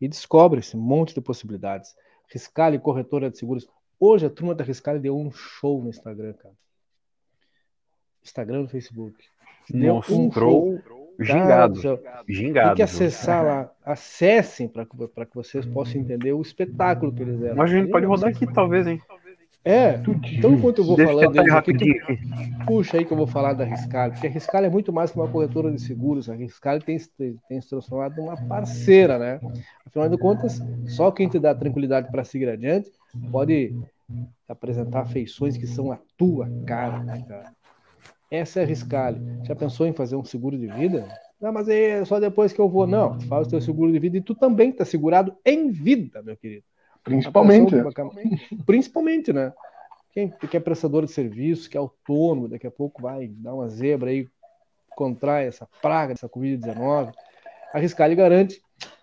[0.00, 1.94] e descobre esse monte de possibilidades.
[2.28, 3.68] Riscale Corretora de Seguros.
[3.98, 6.54] Hoje a turma da Riscale deu um show no Instagram, cara.
[8.22, 9.24] Instagram e no Facebook.
[9.68, 11.14] Deu Mostrou um show.
[11.20, 11.80] gingado.
[12.28, 12.68] gingado.
[12.68, 13.70] Tem que acessar lá.
[13.84, 17.56] Acessem para que vocês possam entender o espetáculo que eles eram.
[17.56, 19.00] Mas a gente pode rodar aqui, talvez, hein?
[19.62, 20.00] É,
[20.32, 21.84] então enquanto eu vou Deixa falando deles aqui, tu,
[22.66, 25.18] puxa aí que eu vou falar da Riscale, porque a Riscale é muito mais que
[25.18, 26.98] uma corretora de seguros, a Riscale tem,
[27.46, 29.38] tem se transformado numa parceira, né?
[29.84, 32.90] Afinal de contas, só quem te dá tranquilidade para seguir adiante
[33.30, 33.76] pode
[34.48, 37.52] apresentar feições que são a tua cara, né, cara?
[38.30, 39.20] Essa é a Riscale.
[39.44, 41.06] Já pensou em fazer um seguro de vida?
[41.40, 42.86] Não, mas é só depois que eu vou.
[42.86, 46.36] Não, faz o teu seguro de vida e tu também está segurado em vida, meu
[46.36, 46.64] querido.
[47.02, 47.74] Principalmente.
[48.66, 49.52] Principalmente, né?
[50.12, 53.68] Quem, que é prestador de serviço, que é autônomo, daqui a pouco vai dar uma
[53.68, 54.28] zebra aí,
[54.96, 57.12] contrai essa praga, essa Covid-19.
[57.72, 58.60] A Riscale garante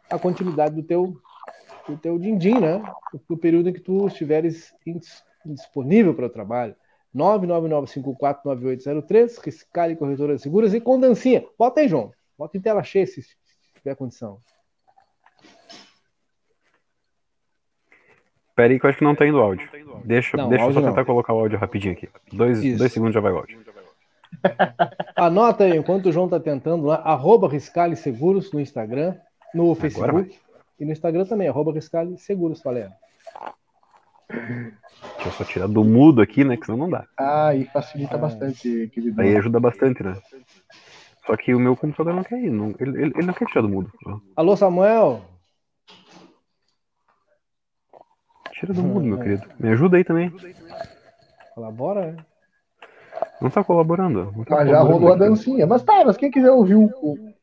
[0.09, 1.17] a continuidade do teu,
[1.87, 2.83] do teu din-din, né?
[3.29, 4.73] No período em que tu estiveres
[5.45, 6.75] indisponível para o trabalho.
[7.15, 11.45] 999549803, Riscale Corretora de Seguros e com dancinha.
[11.57, 12.11] Bota aí, João.
[12.37, 13.25] Bota em tela cheia se
[13.75, 14.41] tiver condição.
[18.57, 19.69] Espera aí que eu acho que não tá indo áudio.
[20.03, 21.05] Deixa, não, deixa eu só tentar não.
[21.05, 22.09] colocar o áudio rapidinho aqui.
[22.33, 23.59] Dois, dois segundos já vai o áudio.
[25.15, 29.13] Anota aí, enquanto o João tá tentando lá, arroba Riscale Seguros no Instagram,
[29.53, 30.35] no Facebook
[30.79, 32.91] e no Instagram também, arroba Riscale Seguros, Valério.
[34.27, 36.57] Deixa eu só tirar do mudo aqui, né?
[36.57, 37.05] Que senão não dá.
[37.15, 38.17] Ah, e facilita ah.
[38.17, 39.21] bastante, querido.
[39.21, 40.17] Aí ajuda bastante, né?
[41.27, 42.49] Só que o meu computador não quer ir.
[42.49, 43.91] Não, ele, ele, não quer tirar do mudo.
[44.35, 45.21] Alô, Samuel?
[48.59, 49.43] Tira do mudo, meu querido.
[49.59, 50.33] Me ajuda aí também.
[51.53, 52.17] Colabora, né?
[53.39, 54.33] Não tá colaborando.
[54.35, 55.67] Não tá mas já rolou a dancinha.
[55.67, 57.33] Mas tá, mas quem quiser ouvir o, o,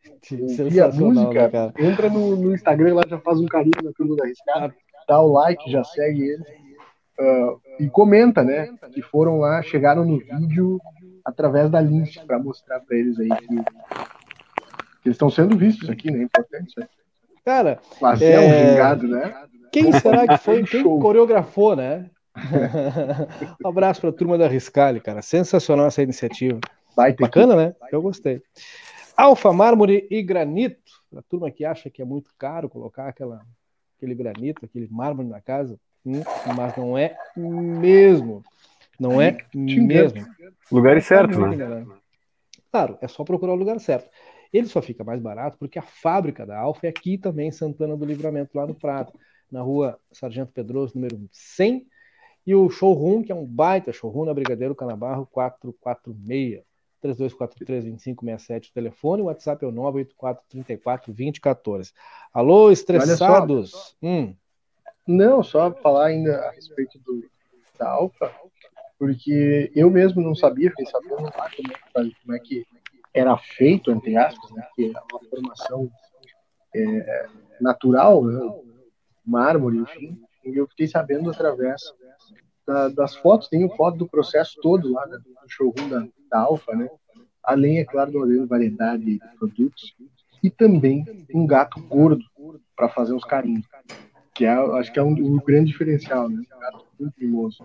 [0.58, 4.16] ouvir a música, né, entra no, no, Instagram lá, já faz um carinho na turma
[4.16, 4.74] da Riscada,
[5.06, 6.44] dá o like, já segue ele.
[7.20, 8.74] Uh, e comenta, né?
[8.92, 10.80] Que foram lá, chegaram no vídeo
[11.24, 13.54] através da Lynch para mostrar para eles aí que, que
[15.06, 16.24] eles estão sendo vistos aqui, né?
[16.24, 16.74] Importante.
[16.76, 16.88] Né?
[17.44, 17.80] Cara,
[18.20, 18.40] é...
[18.40, 19.34] um gingado, né?
[19.70, 20.62] Quem será que foi?
[20.66, 22.10] Quem coreografou, né?
[23.62, 25.22] um abraço para a turma da Riscale, cara.
[25.22, 26.58] Sensacional essa iniciativa.
[27.20, 27.76] Bacana, né?
[27.92, 28.42] Eu gostei.
[29.16, 30.82] Alfa, mármore e granito.
[31.16, 33.40] A turma que acha que é muito caro colocar aquela,
[33.96, 36.22] aquele granito, aquele mármore na casa, hum,
[36.56, 38.42] mas não é mesmo.
[38.98, 40.26] Não é mesmo.
[40.70, 41.86] Lugar certo, né?
[42.70, 44.08] Claro, é só procurar o lugar certo.
[44.54, 47.96] Ele só fica mais barato porque a fábrica da Alfa é aqui também em Santana
[47.96, 49.18] do Livramento, lá no Prato,
[49.50, 51.84] na rua Sargento Pedroso, número 100,
[52.46, 56.62] e o showroom, que é um baita showroom na Brigadeiro Canabarro 446.
[57.04, 61.92] 3243-2567 o telefone, o WhatsApp é o 984-34-2014.
[62.32, 63.94] Alô, estressados?
[64.02, 64.34] Hum.
[65.06, 67.28] Não, só falar ainda a respeito do,
[67.78, 68.32] da Alfa,
[68.98, 71.68] porque eu mesmo não sabia, fiquei sabendo lá como,
[72.22, 72.66] como é que
[73.14, 75.90] era feito, entre aspas, né, que é uma formação
[76.74, 77.26] é,
[77.60, 78.40] natural, né,
[79.24, 81.80] mármore, enfim, e eu fiquei sabendo através
[82.66, 86.88] da, das fotos, tem foto do processo todo lá do showroom da, da Alfa, né?
[87.42, 89.94] Além, é claro, de uma grande variedade de produtos.
[90.42, 91.04] E também
[91.34, 92.24] um gato gordo
[92.76, 93.66] para fazer os carinhos.
[94.34, 96.42] Que é, acho que é um, um grande diferencial, né?
[96.54, 97.64] Um gato muito mimoso.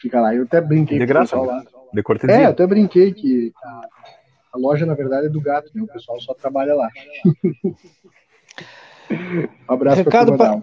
[0.00, 0.34] Fica lá.
[0.34, 1.62] Eu até brinquei de graça, lá.
[1.92, 2.36] De cortesia.
[2.36, 3.52] É, eu até brinquei que
[4.54, 5.82] a, loja, na verdade, é do gato, né?
[5.82, 6.88] O pessoal só trabalha lá.
[9.10, 10.60] um abraço Recado para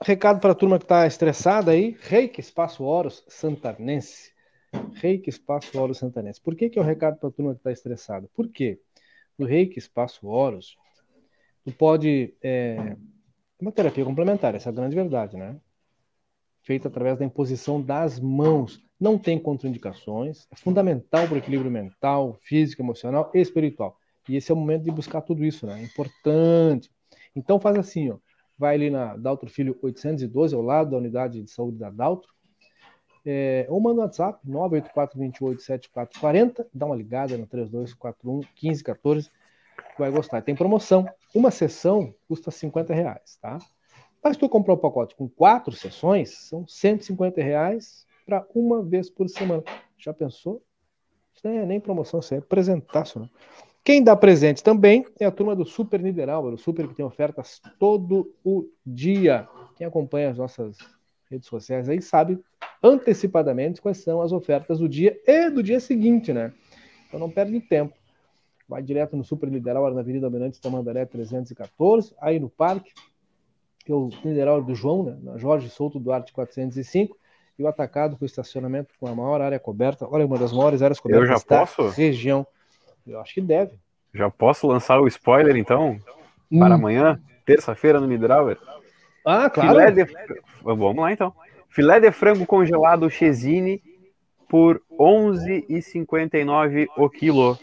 [0.00, 4.32] Recado para a turma que está estressada aí, Reiki Espaço Horus Santarnense.
[4.94, 6.40] Reiki Espaço Horus Santarnense.
[6.40, 8.28] Por que, que é o recado para a turma que está estressada?
[8.32, 8.80] Por quê?
[9.36, 10.76] No Reiki Espaço Horus,
[11.64, 12.34] tu pode.
[12.40, 12.96] É,
[13.60, 15.56] uma terapia complementar, essa é a grande verdade, né?
[16.68, 18.82] Feita através da imposição das mãos.
[19.00, 23.96] Não tem contraindicações, é fundamental para o equilíbrio mental, físico, emocional e espiritual.
[24.28, 25.80] E esse é o momento de buscar tudo isso, né?
[25.80, 26.90] É importante.
[27.34, 28.18] Então faz assim, ó
[28.58, 32.30] vai ali na Daltro Filho 812, ao lado da unidade de saúde da Daltro,
[33.24, 39.30] é, ou manda no WhatsApp 984-287440, dá uma ligada no 3241-1514,
[39.96, 40.42] vai gostar.
[40.42, 43.58] Tem promoção, uma sessão custa 50 reais, tá?
[44.22, 49.28] Mas tu comprar um pacote com quatro sessões, são 150 reais para uma vez por
[49.28, 49.62] semana.
[49.96, 50.62] Já pensou?
[51.34, 53.28] Isso não é nem promoção, isso é presentaço, né?
[53.84, 57.60] Quem dá presente também é a turma do Super Niederauer, o Super que tem ofertas
[57.78, 59.48] todo o dia.
[59.76, 60.76] Quem acompanha as nossas
[61.30, 62.38] redes sociais aí sabe
[62.82, 66.52] antecipadamente quais são as ofertas do dia e do dia seguinte, né?
[67.06, 67.94] Então não perde tempo.
[68.68, 72.92] Vai direto no Super Niederauer, na Avenida Almirante Tamandaré 314, aí no parque,
[73.88, 75.38] que é o Niederauer do João, né?
[75.38, 77.16] Jorge Souto Duarte 405,
[77.58, 80.06] e o atacado com estacionamento com a maior área coberta.
[80.10, 81.88] Olha, uma das maiores áreas cobertas da posso?
[81.88, 82.46] região.
[83.06, 83.72] Eu acho que deve.
[84.12, 85.98] Já posso lançar o spoiler, então?
[86.52, 86.58] Hum.
[86.58, 88.58] Para amanhã, terça-feira, no Midrauer?
[89.24, 89.90] Ah, claro.
[89.90, 90.06] De...
[90.62, 91.32] Vamos lá, então.
[91.70, 93.82] Filé de frango congelado Chesine
[94.50, 97.58] por 11,59 o quilo.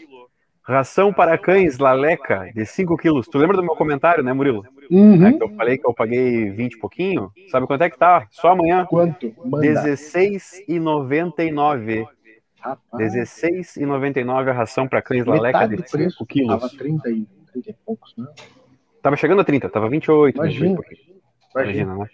[0.60, 3.28] Ração para cães Laleca de 5 quilos.
[3.28, 4.64] Tu lembra do meu comentário, né, Murilo?
[4.90, 5.26] Uhum.
[5.26, 7.32] É que eu falei que eu paguei 20 e pouquinho.
[7.50, 8.26] Sabe quanto é que tá?
[8.30, 8.86] Só amanhã?
[8.86, 9.26] Quanto?
[9.26, 12.06] R$16,99.
[12.94, 16.60] 16,99 a ração para cães Laleca de 5 quilos.
[16.60, 18.26] Tava 30 e, 30 e poucos, né?
[19.00, 20.36] Tava chegando a 30, tava 28.
[20.36, 20.80] Imagina.
[21.54, 22.08] Imagina, né?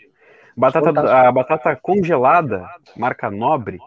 [0.55, 3.79] Batata, a batata congelada, marca Nobre,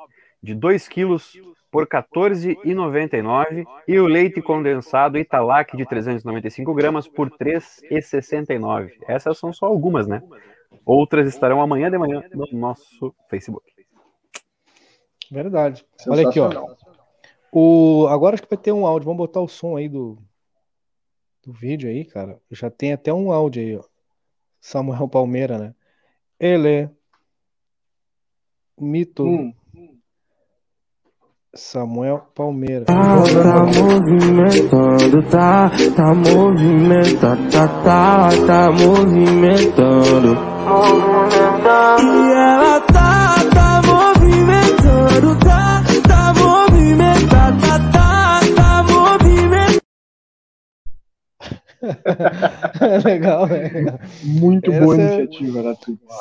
[0.42, 1.40] de 2 quilos
[1.76, 7.60] por R$ 14,99 e o leite condensado Italac de 395 gramas por R$
[7.92, 8.94] 3,69.
[9.06, 10.24] Essas são só algumas, né?
[10.86, 13.70] Outras estarão amanhã de manhã no nosso Facebook.
[15.30, 15.86] Verdade.
[16.08, 16.78] Olha aqui, ó.
[17.52, 19.08] O, agora acho que vai ter um áudio.
[19.08, 20.18] Vamos botar o som aí do,
[21.44, 22.40] do vídeo aí, cara.
[22.50, 23.84] Já tem até um áudio aí, ó.
[24.62, 25.76] Samuel Palmeira, né?
[26.40, 26.90] Ele é
[28.80, 29.26] mito.
[29.26, 29.54] Hum.
[31.56, 32.84] Samuel Palmeira.
[32.90, 40.36] Ah, tá movimentando, tá, tá movimentando, tá, tá, tá movimentando.
[40.68, 42.02] Movimentando.
[42.04, 45.56] E ela tá, tá movimentando, tá.
[53.06, 54.00] legal, legal.
[54.24, 55.76] Muito Essa boa é iniciativa, né?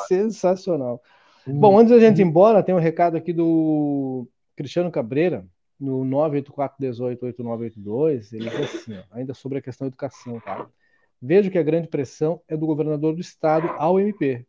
[0.07, 1.01] Sensacional.
[1.45, 1.59] Hum.
[1.59, 5.45] Bom, antes da gente ir embora, tem um recado aqui do Cristiano Cabreira,
[5.79, 8.33] no 984188982.
[8.33, 10.69] Ele diz assim, ó, ainda sobre a questão da educação, tá?
[11.21, 14.45] Vejo que a grande pressão é do governador do estado ao MP,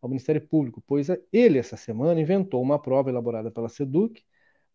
[0.00, 4.22] ao Ministério Público, pois ele, essa semana, inventou uma prova elaborada pela SEDUC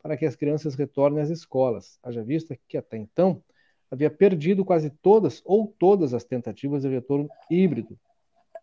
[0.02, 3.42] para que as crianças retornem às escolas, haja vista que até então
[3.90, 7.98] havia perdido quase todas ou todas as tentativas de retorno híbrido,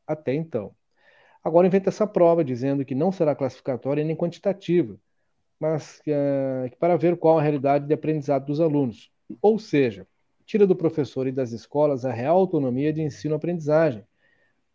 [0.07, 0.75] até então.
[1.45, 4.99] Agora inventa essa prova, dizendo que não será classificatória nem quantitativa,
[5.59, 9.11] mas uh, para ver qual a realidade de aprendizado dos alunos.
[9.43, 10.07] Ou seja,
[10.47, 14.05] tira do professor e das escolas a real autonomia de ensino-aprendizagem,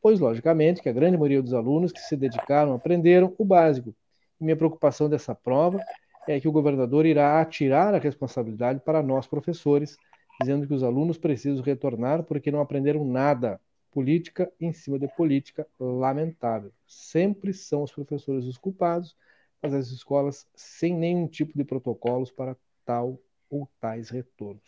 [0.01, 3.95] pois, logicamente, que a grande maioria dos alunos que se dedicaram aprenderam o básico.
[4.39, 5.79] E minha preocupação dessa prova
[6.27, 9.97] é que o governador irá atirar a responsabilidade para nós, professores,
[10.41, 13.59] dizendo que os alunos precisam retornar porque não aprenderam nada.
[13.91, 16.71] Política em cima de política, lamentável.
[16.88, 19.15] Sempre são os professores os culpados,
[19.64, 23.18] mas as escolas sem nenhum tipo de protocolos para tal
[23.49, 24.61] ou tais retornos.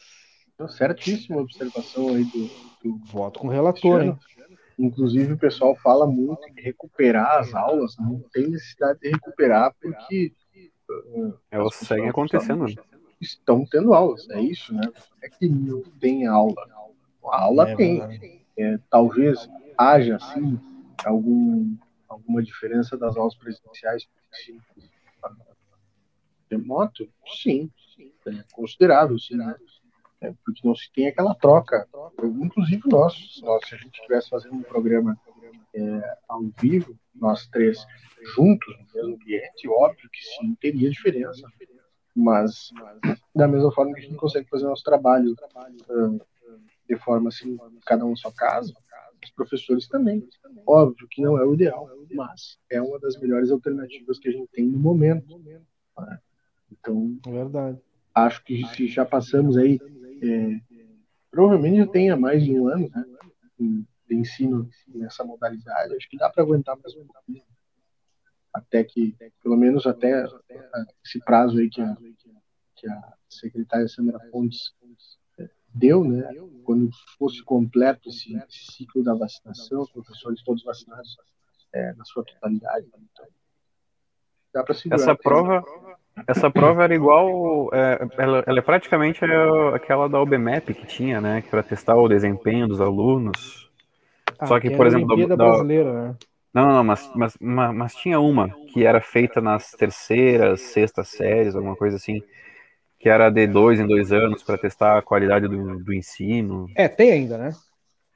[0.70, 2.48] Certíssima observação aí do,
[2.82, 3.06] do...
[3.12, 4.18] Voto com o relator, hein?
[4.80, 10.34] Inclusive, o pessoal fala muito em recuperar as aulas, não tem necessidade de recuperar, porque.
[11.52, 12.68] Elas seguem acontecendo.
[12.68, 12.86] Estão,
[13.20, 14.88] estão tendo aulas, é isso, né?
[15.22, 16.56] É que não tem aula.
[17.26, 18.42] A aula é, tem.
[18.58, 20.60] É, talvez haja, sim,
[21.06, 21.76] algum,
[22.16, 24.08] alguma diferença das aulas presenciais
[26.50, 27.08] remoto?
[27.42, 29.36] Sim, sim é considerável, sim.
[29.36, 29.56] Né?
[30.22, 31.88] É, porque não se tem aquela troca.
[32.24, 35.20] Inclusive nós, nós se a gente estivesse fazendo um programa
[35.74, 37.86] é, ao vivo, nós três
[38.36, 41.48] juntos no mesmo ambiente, óbvio que sim, teria diferença.
[42.16, 42.70] Mas,
[43.36, 45.36] da mesma forma que a gente consegue fazer nosso trabalho
[45.90, 46.26] uh,
[46.88, 48.74] de forma assim, cada um na sua casa,
[49.24, 50.28] os professores também.
[50.66, 54.48] Óbvio que não é o ideal, mas é uma das melhores alternativas que a gente
[54.52, 55.38] tem no momento.
[55.40, 56.20] Né?
[56.72, 57.80] Então, verdade.
[58.14, 59.80] acho que se já passamos aí
[60.22, 60.60] é,
[61.36, 63.06] provavelmente já tenha mais de um ano né,
[64.08, 65.96] de ensino nessa modalidade.
[65.96, 67.44] Acho que dá para aguentar mais um pouquinho.
[68.54, 70.26] Até que, pelo menos até
[71.04, 71.98] esse prazo aí que a,
[72.76, 74.85] que a secretária Sandra Fontes é,
[75.76, 76.28] deu, né?
[76.64, 81.18] Quando fosse completo esse, esse ciclo da vacinação, os professores todos vacinados
[81.74, 82.88] é, na sua totalidade.
[82.88, 83.26] Então,
[84.54, 85.02] dá para segurar.
[85.02, 85.64] Essa prova,
[86.28, 89.20] essa prova era igual, é, ela, ela, é praticamente
[89.74, 93.70] aquela da OBMAP que tinha, né, para testar o desempenho dos alunos.
[94.40, 96.16] Ah, Só que, que por exemplo, da, brasileira, né?
[96.54, 101.54] Não, não, mas, mas, mas, mas, tinha uma que era feita nas terceiras, sextas séries,
[101.54, 102.24] alguma coisa assim,
[103.06, 106.68] que era de dois em dois anos para testar a qualidade do, do ensino.
[106.74, 107.52] É, tem ainda, né?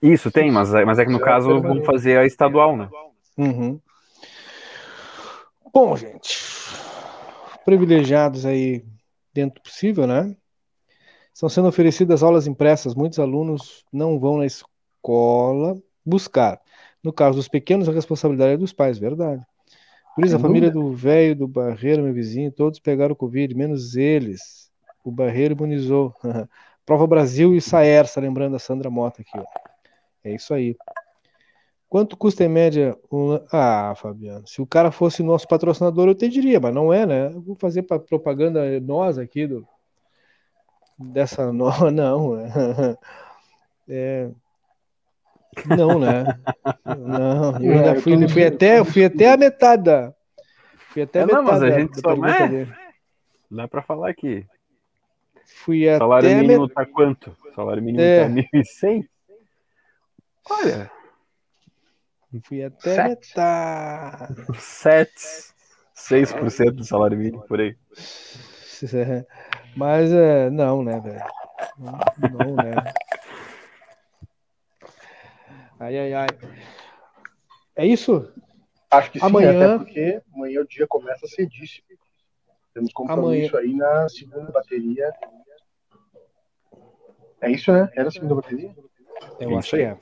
[0.02, 2.90] Isso, tem, mas, mas é que no caso vamos fazer a estadual, né?
[3.38, 3.80] Uhum.
[5.72, 6.40] Bom, gente,
[7.64, 8.84] privilegiados aí
[9.32, 10.36] dentro do possível, né?
[11.32, 12.96] Estão sendo oferecidas aulas impressas.
[12.96, 16.60] Muitos alunos não vão na escola buscar.
[17.04, 19.46] No caso dos pequenos, a responsabilidade é dos pais, verdade.
[20.16, 23.96] Por isso, a família do velho, do Barreiro, meu vizinho, todos pegaram o Covid, menos
[23.96, 24.69] eles.
[25.04, 26.14] O Barreiro imunizou.
[26.86, 29.38] Prova Brasil e Saersa, lembrando a Sandra Mota aqui.
[29.38, 29.46] Ó.
[30.24, 30.76] É isso aí.
[31.88, 33.40] Quanto custa em média um...
[33.52, 37.28] Ah, Fabiano, se o cara fosse nosso patrocinador, eu te diria, mas não é, né?
[37.34, 39.68] Eu vou fazer propaganda nós aqui do
[40.98, 41.70] dessa no...
[41.92, 42.98] não, né?
[43.92, 44.30] É...
[45.66, 46.26] Não, né?
[46.86, 50.14] Não, eu ainda é, fui, fui até, fui até a metade da.
[50.90, 52.68] Fui até a metade não, mas a gente só é...
[53.50, 54.46] Dá para falar aqui.
[55.56, 56.74] Fui Salário mínimo met...
[56.74, 57.36] tá quanto?
[57.56, 58.24] Salário mínimo é.
[58.24, 59.08] tá 1.100?
[60.50, 60.92] Olha,
[62.44, 63.30] Fui até Sete.
[63.30, 64.46] metade.
[64.60, 65.12] 7,
[65.96, 67.76] 6% do salário mínimo por aí.
[69.76, 71.24] Mas é, não, né, velho?
[71.78, 72.00] Não,
[72.32, 72.74] não, né?
[75.80, 76.28] Ai, ai, ai.
[77.76, 78.32] É isso?
[78.92, 79.50] Acho que sim, amanhã...
[79.52, 81.88] até porque amanhã o dia começa cedíssimo.
[82.74, 83.72] Temos compromisso amanhã...
[83.72, 85.12] aí na segunda bateria.
[87.42, 87.90] É isso, né?
[87.96, 88.76] É na segunda bateria?
[89.40, 89.98] Eu acho que é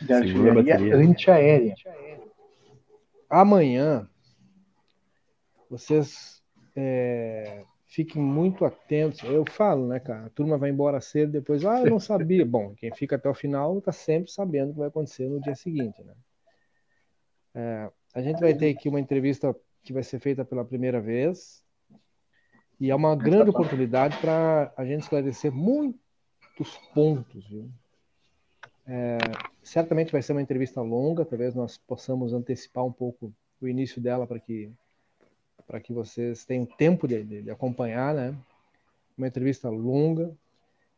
[0.00, 1.74] de artilharia antiaérea.
[3.28, 4.08] Amanhã,
[5.68, 6.42] vocês
[6.74, 9.22] é, fiquem muito atentos.
[9.24, 10.26] Eu falo, né, cara?
[10.26, 12.44] A turma vai embora cedo, depois, ah, eu não sabia.
[12.46, 15.54] Bom, quem fica até o final está sempre sabendo o que vai acontecer no dia
[15.54, 16.14] seguinte, né?
[17.54, 21.62] É, a gente vai ter aqui uma entrevista que vai ser feita pela primeira vez.
[22.80, 27.68] E é uma grande oportunidade para a gente esclarecer muitos pontos, viu?
[28.86, 29.18] É,
[29.62, 34.26] certamente vai ser uma entrevista longa, talvez nós possamos antecipar um pouco o início dela
[34.26, 34.72] para que
[35.66, 38.34] para que vocês tenham tempo de, de, de, acompanhar, né?
[39.18, 40.34] Uma entrevista longa,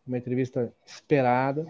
[0.06, 1.66] uma entrevista esperada.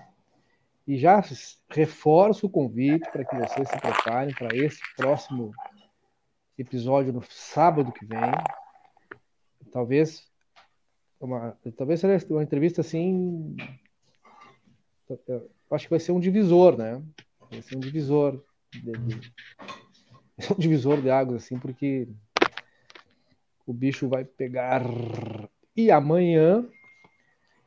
[0.86, 1.24] E já
[1.70, 5.50] reforço o convite para que vocês se preparem para esse próximo
[6.58, 8.20] episódio no sábado que vem.
[9.70, 10.30] Talvez
[11.20, 13.54] uma, talvez seja uma entrevista assim.
[15.70, 17.02] Acho que vai ser um divisor, né?
[17.50, 18.42] Vai ser um divisor
[18.72, 19.32] de, de,
[20.50, 22.08] um divisor de águas assim, porque
[23.66, 24.82] o bicho vai pegar.
[25.76, 26.66] E amanhã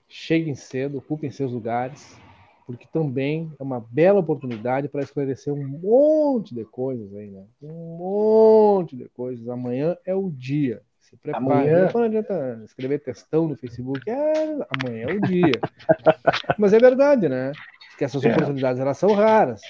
[0.08, 2.18] cheguem cedo, ocupem seus lugares,
[2.66, 7.46] porque também é uma bela oportunidade para esclarecer um monte de coisas aí, né?
[7.62, 9.48] Um monte de coisas.
[9.48, 10.82] Amanhã é o dia.
[11.14, 11.46] Se prepare.
[11.46, 11.92] Amanhã...
[11.94, 14.10] Não adianta escrever textão no Facebook.
[14.10, 14.34] É,
[14.82, 15.62] amanhã é o dia.
[16.58, 17.52] Mas é verdade, né?
[17.98, 18.32] Que essas é.
[18.32, 19.62] oportunidades elas são raras.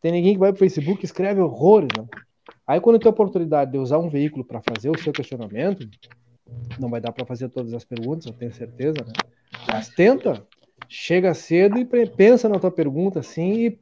[0.00, 1.88] Tem ninguém que vai para o Facebook e escreve horrores.
[1.96, 2.06] Né?
[2.66, 5.86] Aí, quando tem a oportunidade de usar um veículo para fazer o seu questionamento,
[6.78, 9.12] não vai dar para fazer todas as perguntas, eu tenho certeza, né?
[9.68, 10.46] Mas tenta,
[10.88, 13.80] chega cedo e pensa na tua pergunta assim e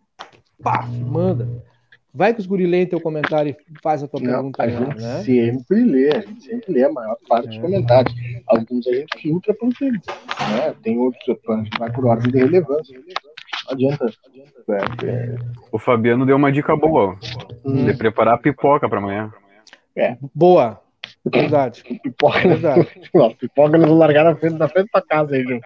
[0.60, 1.64] pá, manda.
[2.12, 4.62] Vai que os guri lêem teu comentário e faz a tua não, pergunta.
[4.62, 5.22] A gente né?
[5.22, 7.50] sempre lê, a gente sempre lê a maior parte é.
[7.50, 8.14] dos comentários.
[8.46, 10.00] Alguns a gente filtra para eles.
[10.06, 10.74] Né?
[10.82, 12.98] Tem outros, a gente vai por ordem de relevância.
[12.98, 14.06] Não adianta.
[14.26, 14.58] adianta
[15.04, 15.36] é, é...
[15.70, 17.16] O Fabiano deu uma dica boa.
[17.64, 17.84] Hum.
[17.84, 19.32] De preparar a pipoca para amanhã.
[19.94, 20.16] É.
[20.34, 20.80] Boa.
[21.24, 21.82] Verdade.
[22.02, 22.88] Pipoca, Verdade.
[23.14, 25.60] Não, pipoca eles vão largar na frente, na frente da casa aí, viu?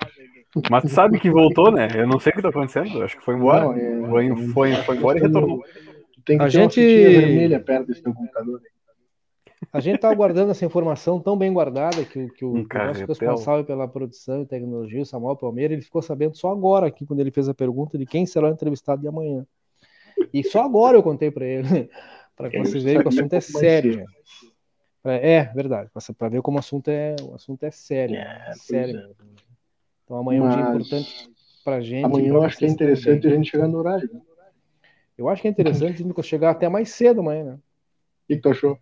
[0.71, 1.89] Mas tu sabe que voltou, né?
[1.95, 3.03] Eu não sei o que tá acontecendo.
[3.03, 3.65] Acho que foi embora.
[3.65, 4.11] Não, é...
[4.11, 5.65] foi, foi, foi embora e retornou.
[6.25, 6.81] Tem que a ter gente...
[6.81, 8.61] uma vermelha perto desse teu computador.
[9.73, 13.07] A gente está aguardando essa informação tão bem guardada que, que o, um o nosso
[13.07, 17.21] responsável pela produção e tecnologia, o Samuel Palmeira, ele ficou sabendo só agora aqui, quando
[17.21, 19.47] ele fez a pergunta de quem será o entrevistado de amanhã.
[20.33, 21.63] E só agora eu contei para ele,
[22.37, 24.05] para que vocês vejam que o assunto é sério.
[25.05, 28.17] É, é verdade, para ver como o assunto é, o assunto é sério.
[28.17, 28.99] É, sério.
[28.99, 29.11] É.
[30.05, 31.31] Então amanhã é um dia importante
[31.65, 32.05] para gente.
[32.05, 34.09] Amanhã eu acho que é interessante a gente chegar no horário.
[35.23, 35.29] Né?
[35.29, 37.55] Eu acho que é interessante a gente chegar até mais cedo amanhã, né?
[37.55, 37.59] O
[38.29, 38.79] que, que tu achou?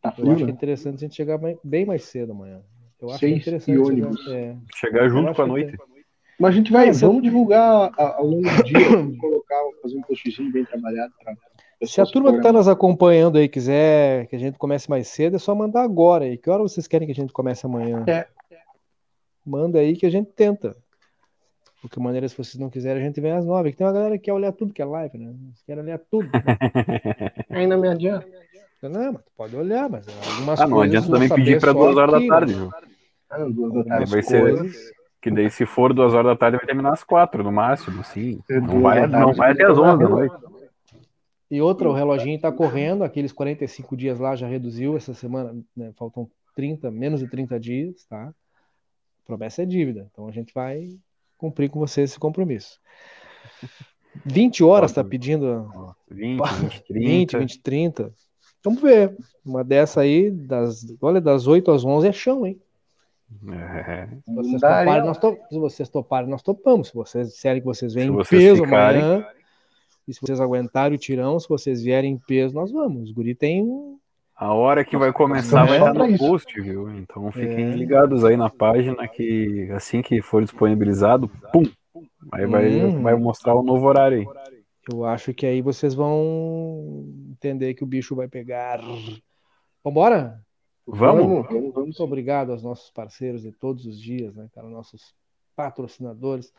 [0.00, 0.46] Tá frio, eu acho né?
[0.46, 2.60] que é interessante a gente chegar bem mais cedo amanhã.
[3.00, 3.78] Eu acho Seis que é interessante.
[3.78, 4.20] Ônibus.
[4.22, 5.76] Chegar, é, chegar junto com a noite.
[6.38, 10.50] Mas a gente vai, vamos divulgar ao longo do dia, vamos colocar, fazer um postzinho
[10.50, 11.36] bem trabalhado para
[11.86, 15.36] se a turma que está nos acompanhando aí quiser que a gente comece mais cedo,
[15.36, 16.38] é só mandar agora aí.
[16.38, 18.04] Que hora vocês querem que a gente comece amanhã?
[18.06, 18.26] É.
[19.44, 20.76] Manda aí que a gente tenta.
[21.84, 23.70] Qualquer maneira, se vocês não quiserem, a gente vem às nove.
[23.70, 25.34] Que tem uma galera que quer olhar tudo que é live, né?
[25.38, 26.30] Eles querem olhar tudo.
[26.32, 26.40] Né?
[27.50, 28.26] Ainda me adianta.
[28.82, 32.14] Não, mas tu pode olhar, mas algumas ah, não adianta também pedir para duas horas
[32.14, 32.70] aqui, da tarde, viu?
[33.28, 34.10] Ah, duas da tarde.
[34.10, 34.94] Vai ser.
[35.20, 38.40] Que daí, se for duas horas da tarde, vai terminar às quatro, no máximo, assim.
[38.48, 40.34] Não vai, não vai até as onze da noite.
[41.50, 45.92] E outra, o reloginho está correndo, aqueles 45 dias lá já reduziu essa semana, né,
[45.96, 48.28] faltam 30, menos de 30 dias, tá?
[48.28, 50.98] A promessa é dívida, então a gente vai
[51.44, 52.80] cumprir com você esse compromisso.
[54.24, 55.94] 20 horas está pedindo.
[56.10, 56.84] 20, 20, 30.
[56.88, 58.14] 20, 20, 30.
[58.64, 59.16] Vamos ver.
[59.44, 62.58] Uma dessa aí, das, olha, das 8 às 11 é chão, hein?
[63.52, 64.06] É.
[64.24, 65.38] Se, vocês toparem, nós to...
[65.50, 66.88] Se vocês toparem, nós topamos.
[66.88, 69.02] Se vocês disserem que vocês vêm em peso ficarem...
[69.02, 69.26] amanhã,
[70.06, 73.04] e se vocês aguentarem o tirão, se vocês vierem em peso, nós vamos.
[73.04, 73.98] Os guri tem
[74.36, 76.90] a hora que vai começar vai estar no post, viu?
[76.90, 77.76] Então fiquem é.
[77.76, 81.64] ligados aí na página que assim que for disponibilizado, pum,
[82.32, 83.02] aí vai, hum.
[83.02, 84.26] vai mostrar o novo horário aí.
[84.92, 88.80] Eu acho que aí vocês vão entender que o bicho vai pegar.
[89.82, 90.42] Vambora?
[90.86, 91.46] Vamos.
[91.46, 91.74] vamos.
[91.74, 94.68] Muito obrigado aos nossos parceiros de todos os dias, né, cara?
[94.68, 95.14] Nossos
[95.56, 96.52] patrocinadores.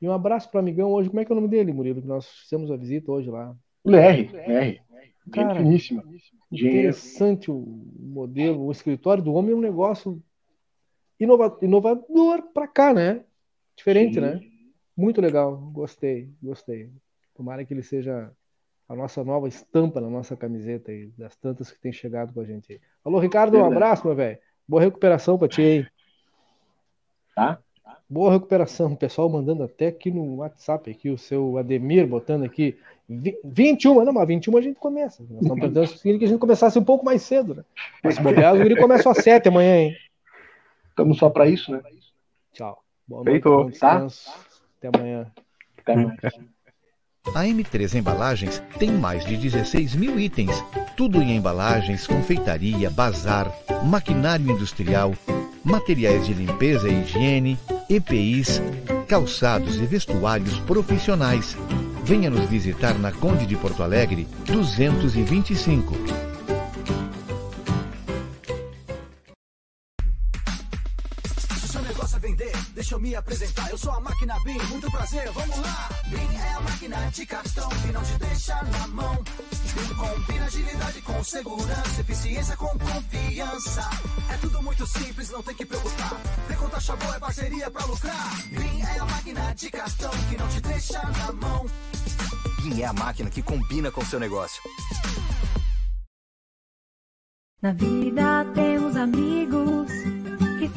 [0.00, 1.10] E um abraço para o amigão hoje.
[1.10, 2.00] Como é que é o nome dele, Murilo?
[2.00, 3.54] Que nós fizemos a visita hoje lá.
[3.84, 4.30] LR.
[4.32, 4.80] LR.
[5.30, 6.02] Cara, finíssima.
[6.50, 7.64] Interessante o
[7.98, 8.64] modelo.
[8.64, 10.22] O escritório do homem é um negócio
[11.20, 13.24] inovador para cá, né?
[13.76, 14.20] Diferente, Sim.
[14.20, 14.40] né?
[14.96, 15.56] Muito legal.
[15.72, 16.90] Gostei, gostei.
[17.34, 18.32] Tomara que ele seja
[18.88, 22.44] a nossa nova estampa na nossa camiseta aí, das tantas que tem chegado com a
[22.44, 22.80] gente aí.
[23.04, 24.38] Alô, Ricardo, um abraço, meu velho.
[24.66, 25.86] Boa recuperação para ti aí.
[27.34, 27.58] Tá?
[28.08, 32.78] Boa recuperação, pessoal mandando até aqui no WhatsApp, aqui o seu Ademir botando aqui
[33.08, 35.24] 21, não, mas 21 a gente começa.
[35.30, 37.64] Nós estamos pensando que a gente começasse um pouco mais cedo, né?
[38.04, 39.96] Mas se bobear, o começa às 7 amanhã, hein?
[40.90, 41.80] Estamos só para isso, né?
[42.52, 42.82] Tchau.
[43.06, 43.48] Boa noite, Feito.
[43.48, 44.06] bom Tá?
[44.78, 45.26] Até amanhã.
[45.78, 46.16] Até amanhã.
[47.34, 50.52] A M3 Embalagens tem mais de 16 mil itens,
[50.96, 53.50] tudo em embalagens, confeitaria, bazar,
[53.84, 55.12] maquinário industrial,
[55.64, 57.58] materiais de limpeza e higiene,
[57.88, 58.62] EPIs,
[59.06, 61.56] calçados e vestuários profissionais
[62.08, 66.27] Venha nos visitar na Conde de Porto Alegre, 225.
[72.98, 75.88] Eu me apresentar, eu sou a máquina BIM, muito prazer, vamos lá!
[76.08, 79.24] BIM é a máquina de cartão que não te deixa na mão.
[79.72, 83.88] BIM combina agilidade com segurança, eficiência com confiança.
[84.32, 86.20] É tudo muito simples, não tem que preocupar.
[86.48, 88.36] Vem com taxa boa, é parceria pra lucrar.
[88.50, 91.66] BIM é a máquina de cartão que não te deixa na mão.
[92.62, 94.60] BIM é a máquina que combina com o seu negócio.
[97.62, 99.97] Na vida temos amigos